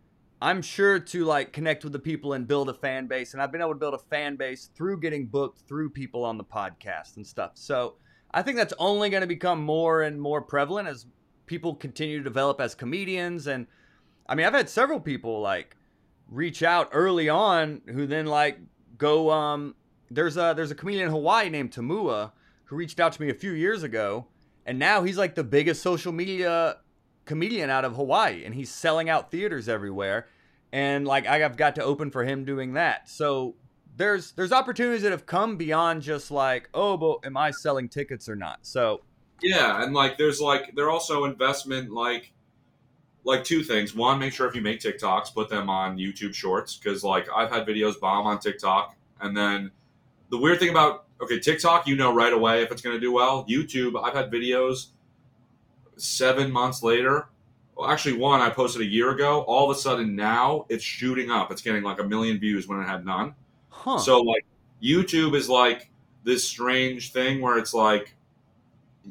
[0.42, 3.34] I'm sure to like connect with the people and build a fan base.
[3.34, 6.38] And I've been able to build a fan base through getting booked through people on
[6.38, 7.52] the podcast and stuff.
[7.56, 7.96] So
[8.32, 11.08] I think that's only going to become more and more prevalent as
[11.46, 13.48] people continue to develop as comedians.
[13.48, 13.68] And
[14.28, 15.76] I mean, I've had several people like
[16.30, 18.60] reach out early on who then like
[18.98, 19.76] go um
[20.12, 22.32] there's a there's a comedian in Hawaii named Tamua
[22.66, 24.28] who reached out to me a few years ago
[24.66, 26.78] and now he's like the biggest social media
[27.30, 30.26] comedian out of Hawaii and he's selling out theaters everywhere
[30.72, 33.08] and like I've got to open for him doing that.
[33.08, 33.56] So
[33.96, 38.28] there's there's opportunities that have come beyond just like, oh, but am I selling tickets
[38.28, 38.60] or not?
[38.64, 39.02] So
[39.42, 42.34] Yeah, and like there's like there are also investment like
[43.24, 43.96] like two things.
[43.96, 47.52] One, make sure if you make TikToks, put them on YouTube Shorts because like I've
[47.52, 49.72] had videos bomb on TikTok, and then
[50.32, 53.12] the weird thing about okay TikTok, you know right away if it's going to do
[53.12, 53.46] well.
[53.50, 54.88] YouTube, I've had videos
[56.00, 57.30] seven months later.
[57.76, 59.42] Well, actually, one I posted a year ago.
[59.42, 61.52] All of a sudden now it's shooting up.
[61.52, 63.34] It's getting like a million views when it had none.
[63.70, 64.00] huh.
[64.00, 64.46] So like
[64.82, 65.90] YouTube is like
[66.24, 68.16] this strange thing where it's like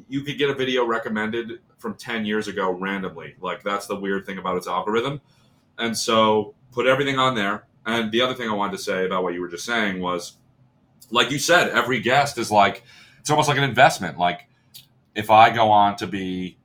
[0.07, 3.35] you could get a video recommended from 10 years ago randomly.
[3.41, 5.21] Like that's the weird thing about its algorithm.
[5.77, 7.65] And so put everything on there.
[7.85, 10.35] And the other thing I wanted to say about what you were just saying was
[11.09, 12.83] like you said, every guest is like
[13.19, 14.17] it's almost like an investment.
[14.17, 14.47] Like
[15.15, 16.58] if I go on to be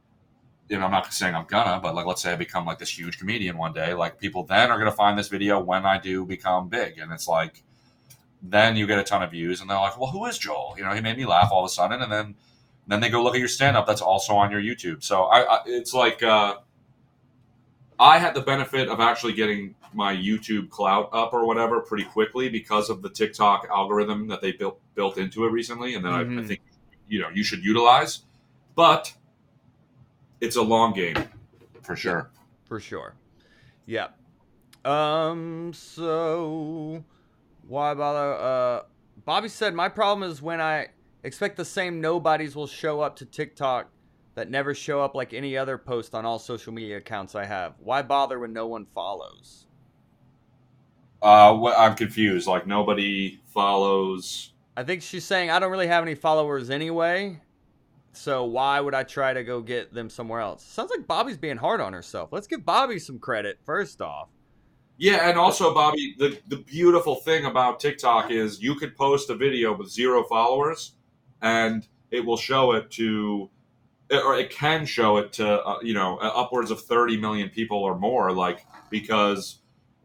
[0.69, 2.97] you know, I'm not saying I'm gonna, but like, let's say I become like this
[2.99, 3.95] huge comedian one day.
[3.95, 7.29] Like, people then are gonna find this video when I do become big, and it's
[7.29, 7.63] like,
[8.43, 10.75] then you get a ton of views, and they're like, well, who is Joel?
[10.77, 12.35] You know, he made me laugh all of a sudden, and then
[12.87, 15.03] then they go look at your stand up that's also on your YouTube.
[15.03, 16.57] So I, I it's like uh,
[17.99, 22.49] I had the benefit of actually getting my YouTube clout up or whatever pretty quickly
[22.49, 26.21] because of the TikTok algorithm that they built built into it recently, and then I,
[26.21, 26.49] I Mhm.
[26.49, 26.61] think
[27.09, 28.23] you know you should utilize,
[28.75, 29.15] but
[30.45, 31.17] it's a long game
[31.83, 32.31] for sure.
[32.65, 33.15] for sure.
[33.87, 34.09] Yeah.
[34.85, 35.73] Um.
[35.75, 37.05] So
[37.67, 38.35] Why bother?
[38.35, 38.83] Uh,
[39.25, 40.89] Bobby said my problem is when I
[41.23, 43.91] expect the same nobodies will show up to TikTok
[44.35, 47.75] that never show up like any other post on all social media accounts I have.
[47.79, 49.67] Why bother when no one follows?
[51.23, 52.47] Uh, what, I'm confused.
[52.47, 54.53] Like nobody follows.
[54.77, 57.41] I think she's saying I don't really have any followers anyway.
[58.17, 60.65] So why would I try to go get them somewhere else?
[60.65, 62.33] Sounds like Bobby's being hard on herself.
[62.33, 64.29] Let's give Bobby some credit first off.
[64.97, 69.35] Yeah, and also Bobby, the the beautiful thing about TikTok is you could post a
[69.35, 70.93] video with zero followers,
[71.43, 73.51] and it will show it to,
[74.11, 77.99] or it can show it to uh, you know upwards of thirty million people or
[77.99, 78.31] more.
[78.31, 79.59] Like because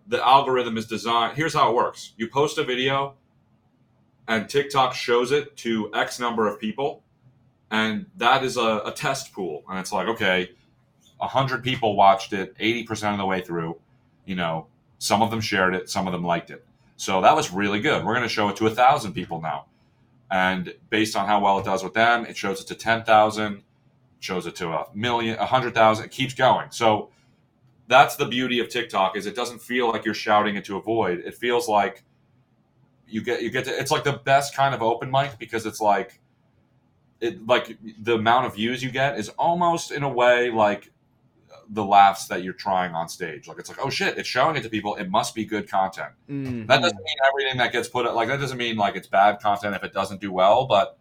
[0.08, 1.38] the algorithm is designed.
[1.38, 3.14] Here's how it works: you post a video,
[4.28, 7.04] and TikTok shows it to X number of people,
[7.72, 9.64] and that is a, a test pool.
[9.70, 10.52] And it's like, okay,
[11.20, 13.78] hundred people watched it, eighty percent of the way through.
[14.26, 14.68] You know,
[15.00, 16.66] some of them shared it, some of them liked it.
[16.98, 18.04] So that was really good.
[18.04, 19.66] We're going to show it to a thousand people now,
[20.30, 23.64] and based on how well it does with them, it shows it to ten thousand,
[24.20, 26.06] shows it to a million, a hundred thousand.
[26.06, 26.72] It keeps going.
[26.72, 27.10] So
[27.88, 31.24] that's the beauty of TikTok is it doesn't feel like you're shouting into a void.
[31.26, 32.04] It feels like
[33.08, 33.72] you get you get to.
[33.78, 36.22] It's like the best kind of open mic because it's like
[37.22, 40.92] it like the amount of views you get is almost in a way like
[41.72, 43.48] the laughs that you're trying on stage.
[43.48, 44.96] Like it's like, oh shit, it's showing it to people.
[44.96, 46.14] It must be good content.
[46.30, 46.66] Mm-hmm.
[46.66, 49.76] That doesn't mean everything that gets put like that doesn't mean like it's bad content
[49.76, 50.98] if it doesn't do well, but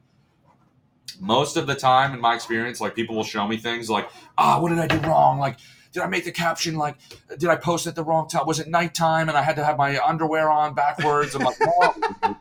[1.20, 4.60] most of the time in my experience, like people will show me things like, ah,
[4.60, 5.38] what did I do wrong?
[5.38, 5.58] Like,
[5.92, 6.96] did I make the caption like
[7.38, 8.46] did I post at the wrong time?
[8.46, 11.34] Was it nighttime and I had to have my underwear on backwards?
[11.34, 12.36] I'm like, no.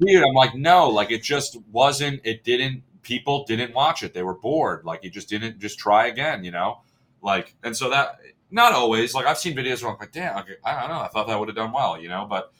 [0.00, 4.12] Dude, I'm like, no, like it just wasn't, it didn't people didn't watch it.
[4.12, 4.84] They were bored.
[4.84, 6.82] Like you just didn't just try again, you know?
[7.22, 9.14] Like, and so that not always.
[9.14, 11.00] Like I've seen videos where I'm like, damn, okay, I don't know.
[11.00, 12.26] I thought that would have done well, you know.
[12.28, 12.52] But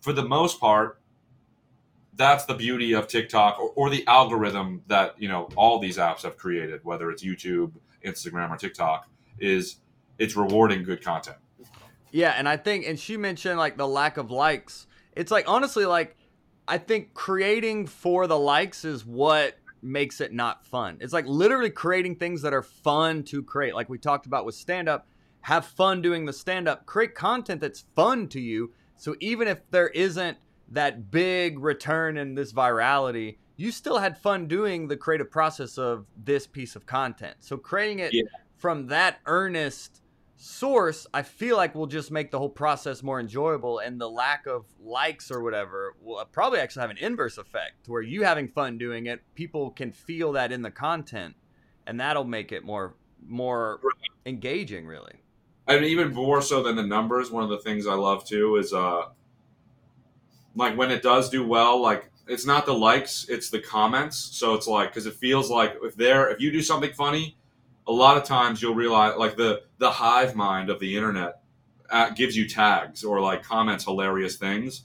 [0.00, 1.00] for the most part,
[2.14, 6.22] that's the beauty of TikTok or, or the algorithm that you know all these apps
[6.22, 7.72] have created, whether it's YouTube,
[8.04, 9.08] Instagram, or TikTok,
[9.40, 9.78] is
[10.18, 11.38] it's rewarding good content.
[12.12, 14.86] Yeah, and I think, and she mentioned like the lack of likes.
[15.16, 16.16] It's like honestly, like
[16.68, 20.98] I think creating for the likes is what makes it not fun.
[21.00, 23.74] It's like literally creating things that are fun to create.
[23.74, 25.06] Like we talked about with stand up,
[25.42, 28.72] have fun doing the stand up, create content that's fun to you.
[28.96, 30.38] So even if there isn't
[30.70, 36.06] that big return in this virality, you still had fun doing the creative process of
[36.16, 37.36] this piece of content.
[37.40, 38.22] So creating it yeah.
[38.56, 40.02] from that earnest
[40.36, 43.78] source, I feel like will just make the whole process more enjoyable.
[43.78, 48.02] And the lack of likes or whatever will probably actually have an inverse effect where
[48.02, 51.34] you having fun doing it, people can feel that in the content,
[51.86, 52.94] and that'll make it more
[53.26, 53.80] more
[54.24, 54.86] engaging.
[54.86, 55.14] Really,
[55.66, 57.30] I mean, even more so than the numbers.
[57.30, 59.06] One of the things I love too is uh,
[60.54, 62.10] like when it does do well, like.
[62.28, 64.16] It's not the likes; it's the comments.
[64.16, 67.36] So it's like because it feels like if there, if you do something funny,
[67.86, 71.40] a lot of times you'll realize like the the hive mind of the internet
[71.90, 74.82] uh, gives you tags or like comments hilarious things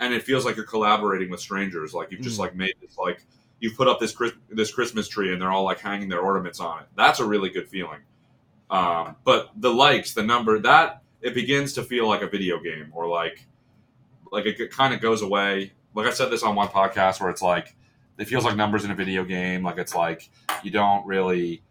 [0.00, 1.94] and it feels like you're collaborating with strangers.
[1.94, 2.40] Like you've just mm.
[2.40, 3.22] like made this like
[3.60, 4.16] you've put up this
[4.48, 6.86] this christmas tree and they're all like hanging their ornaments on it.
[6.96, 8.00] That's a really good feeling.
[8.70, 12.90] Um, but the likes the number that it begins to feel like a video game
[12.92, 13.46] or like
[14.32, 15.72] like it, it kind of goes away.
[15.94, 17.76] Like i said this on one podcast where it's like
[18.18, 19.62] it feels like numbers in a video game.
[19.62, 20.30] Like it's like
[20.62, 21.62] you don't really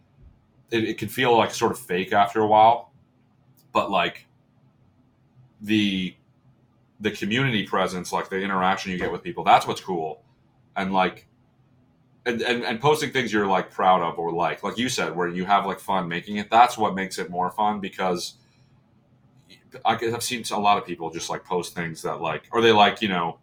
[0.72, 2.92] it, it can feel like sort of fake after a while,
[3.74, 4.26] but like
[5.62, 6.16] the
[7.02, 10.24] the community presence, like the interaction you get with people, that's what's cool.
[10.76, 11.30] And like
[12.26, 15.28] and, and, and posting things you're like proud of or like like you said where
[15.28, 18.36] you have like fun making it that's what makes it more fun because
[19.86, 23.02] i've seen a lot of people just like post things that like or they like
[23.02, 23.40] you know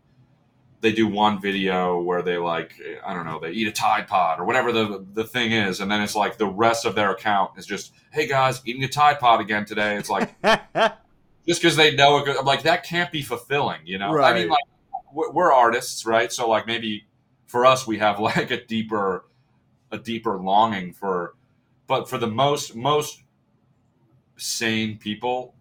[0.81, 2.75] they do one video where they like
[3.05, 5.91] I don't know they eat a Tide Pod or whatever the the thing is, and
[5.91, 9.19] then it's like the rest of their account is just hey guys eating a Tide
[9.19, 9.97] Pod again today.
[9.97, 10.35] It's like
[11.47, 14.13] just because they know it, I'm like that can't be fulfilling, you know.
[14.13, 14.35] Right.
[14.35, 14.65] I mean, like
[15.13, 16.33] we're artists, right?
[16.33, 17.07] So like maybe
[17.47, 19.25] for us we have like a deeper
[19.91, 21.35] a deeper longing for,
[21.87, 23.23] but for the most most
[24.37, 25.55] sane people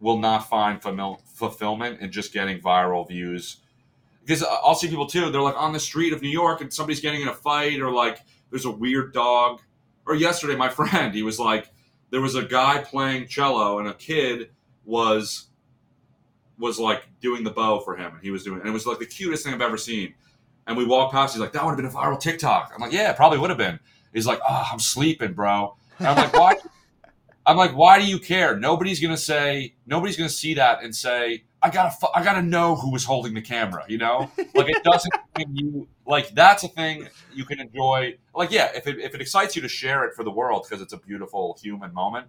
[0.00, 3.61] will not find fulfillment in just getting viral views
[4.24, 5.30] because I'll see people too.
[5.30, 7.90] They're like on the street of New York and somebody's getting in a fight, or
[7.90, 8.20] like
[8.50, 9.60] there's a weird dog.
[10.06, 11.68] Or yesterday, my friend, he was like,
[12.10, 14.50] there was a guy playing cello and a kid
[14.84, 15.48] was
[16.58, 18.98] was like doing the bow for him, and he was doing, and it was like
[18.98, 20.14] the cutest thing I've ever seen.
[20.66, 22.70] And we walked past, he's like, that would have been a viral TikTok.
[22.72, 23.80] I'm like, yeah, it probably would have been.
[24.14, 25.76] He's like, oh, I'm sleeping, bro.
[25.98, 26.56] And I'm like, why?
[27.46, 28.56] I'm like, why do you care?
[28.56, 32.90] Nobody's gonna say, nobody's gonna see that and say, I gotta I gotta know who
[32.90, 33.84] was holding the camera.
[33.88, 35.12] You know, like it doesn't
[35.52, 38.16] you like that's a thing you can enjoy.
[38.34, 40.82] Like yeah, if it if it excites you to share it for the world because
[40.82, 42.26] it's a beautiful human moment,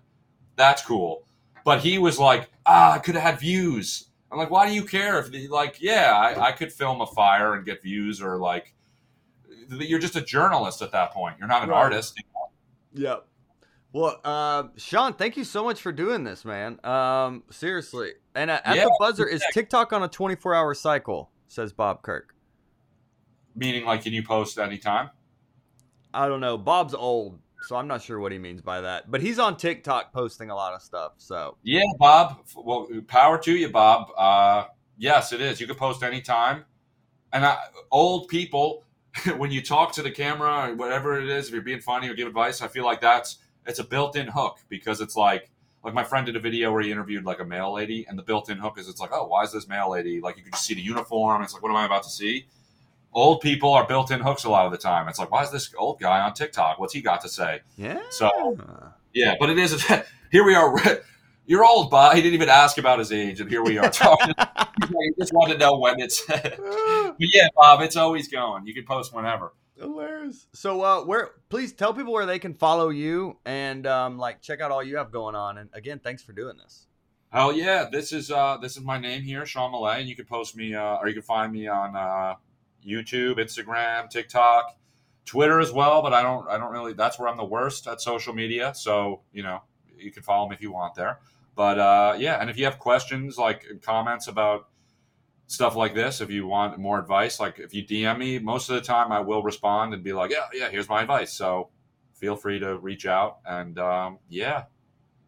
[0.55, 1.25] that's cool.
[1.65, 4.09] But he was like, ah, I could have had views.
[4.31, 7.05] I'm like, why do you care if the, like yeah, I, I could film a
[7.07, 8.73] fire and get views or like
[9.69, 11.37] you're just a journalist at that point.
[11.39, 11.77] You're not an Right.
[11.77, 12.21] artist.
[12.93, 13.25] Yep.
[13.93, 16.83] Well, uh, Sean, thank you so much for doing this, man.
[16.83, 18.13] Um, seriously.
[18.33, 21.31] And uh, at Yeah, the buzzer, is TikTok on a 24 hour cycle?
[21.47, 22.33] Says Bob Kirk.
[23.55, 25.11] Meaning like, can you post anytime?
[26.11, 26.57] I don't know.
[26.57, 29.11] Bob's old, so I'm not sure what he means by that.
[29.11, 31.13] But he's on TikTok posting a lot of stuff.
[31.17, 32.47] So Yeah, Bob.
[32.55, 34.07] Well, power to you, Bob.
[34.17, 34.65] Uh,
[34.97, 35.61] yes, it is.
[35.61, 36.65] You can post anytime.
[37.31, 37.59] And I,
[37.91, 38.85] old people,
[39.37, 42.15] when you talk to the camera or whatever it is, if you're being funny or
[42.15, 45.49] give advice, I feel like that's it's a built-in hook because it's like
[45.83, 48.23] like my friend did a video where he interviewed like a mail lady, and the
[48.23, 50.65] built-in hook is it's like, oh, why is this mail lady like you can just
[50.65, 51.43] see the uniform?
[51.43, 52.45] It's like, what am I about to see?
[53.13, 55.07] Old people are built-in hooks a lot of the time.
[55.07, 56.79] It's like, why is this old guy on TikTok?
[56.79, 57.61] What's he got to say?
[57.77, 57.99] yeah.
[58.09, 58.57] So
[59.13, 59.85] yeah, but it is.
[60.31, 60.73] Here we are.
[61.45, 62.15] You're old, Bob.
[62.15, 64.33] He didn't even ask about his age, and here we are talking.
[64.89, 66.25] he just wanted to know when it's.
[66.25, 68.65] but yeah, Bob, it's always going.
[68.65, 69.51] You can post whenever.
[69.77, 70.47] Hilarious.
[70.53, 71.31] So, uh, where?
[71.49, 74.97] Please tell people where they can follow you and um, like check out all you
[74.97, 75.57] have going on.
[75.57, 76.87] And again, thanks for doing this.
[77.31, 77.89] Hell yeah!
[77.91, 80.75] This is uh, this is my name here, Sean Malay, and you can post me,
[80.75, 82.35] uh, or you can find me on uh,
[82.85, 84.77] YouTube, Instagram, TikTok,
[85.25, 86.03] Twitter as well.
[86.03, 86.93] But I don't, I don't really.
[86.93, 88.73] That's where I'm the worst at social media.
[88.75, 89.63] So you know,
[89.97, 91.19] you can follow me if you want there.
[91.55, 94.67] But uh, yeah, and if you have questions like comments about
[95.47, 98.75] stuff like this, if you want more advice, like if you DM me, most of
[98.75, 101.33] the time I will respond and be like, yeah, yeah, here's my advice.
[101.33, 101.69] So
[102.13, 104.63] feel free to reach out and um, yeah,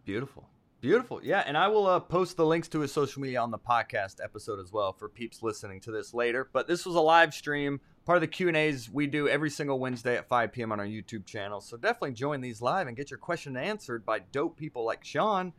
[0.06, 0.48] Beautiful.
[0.82, 1.20] Beautiful.
[1.24, 4.24] Yeah, and I will uh, post the links to his social media on the podcast
[4.24, 6.48] episode as well for peeps listening to this later.
[6.54, 10.16] But this was a live stream, part of the Q&As we do every single Wednesday
[10.16, 10.72] at 5 p.m.
[10.72, 11.60] on our YouTube channel.
[11.60, 15.54] So definitely join these live and get your question answered by dope people like Sean.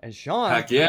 [0.00, 0.88] And Sean, heck yeah.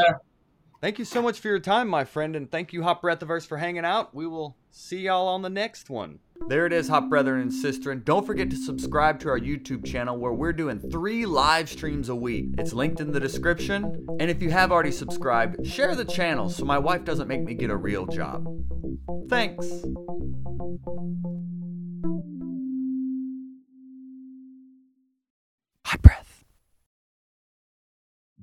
[0.79, 3.57] Thank you so much for your time, my friend, and thank you Hot Breathiverse for
[3.57, 4.13] hanging out.
[4.13, 6.19] We will see y'all on the next one.
[6.49, 7.89] There it is, Hot Brethren and Sister.
[7.89, 12.09] And don't forget to subscribe to our YouTube channel where we're doing three live streams
[12.09, 12.49] a week.
[12.59, 14.05] It's linked in the description.
[14.19, 17.55] And if you have already subscribed, share the channel so my wife doesn't make me
[17.55, 18.45] get a real job.
[19.29, 19.65] Thanks.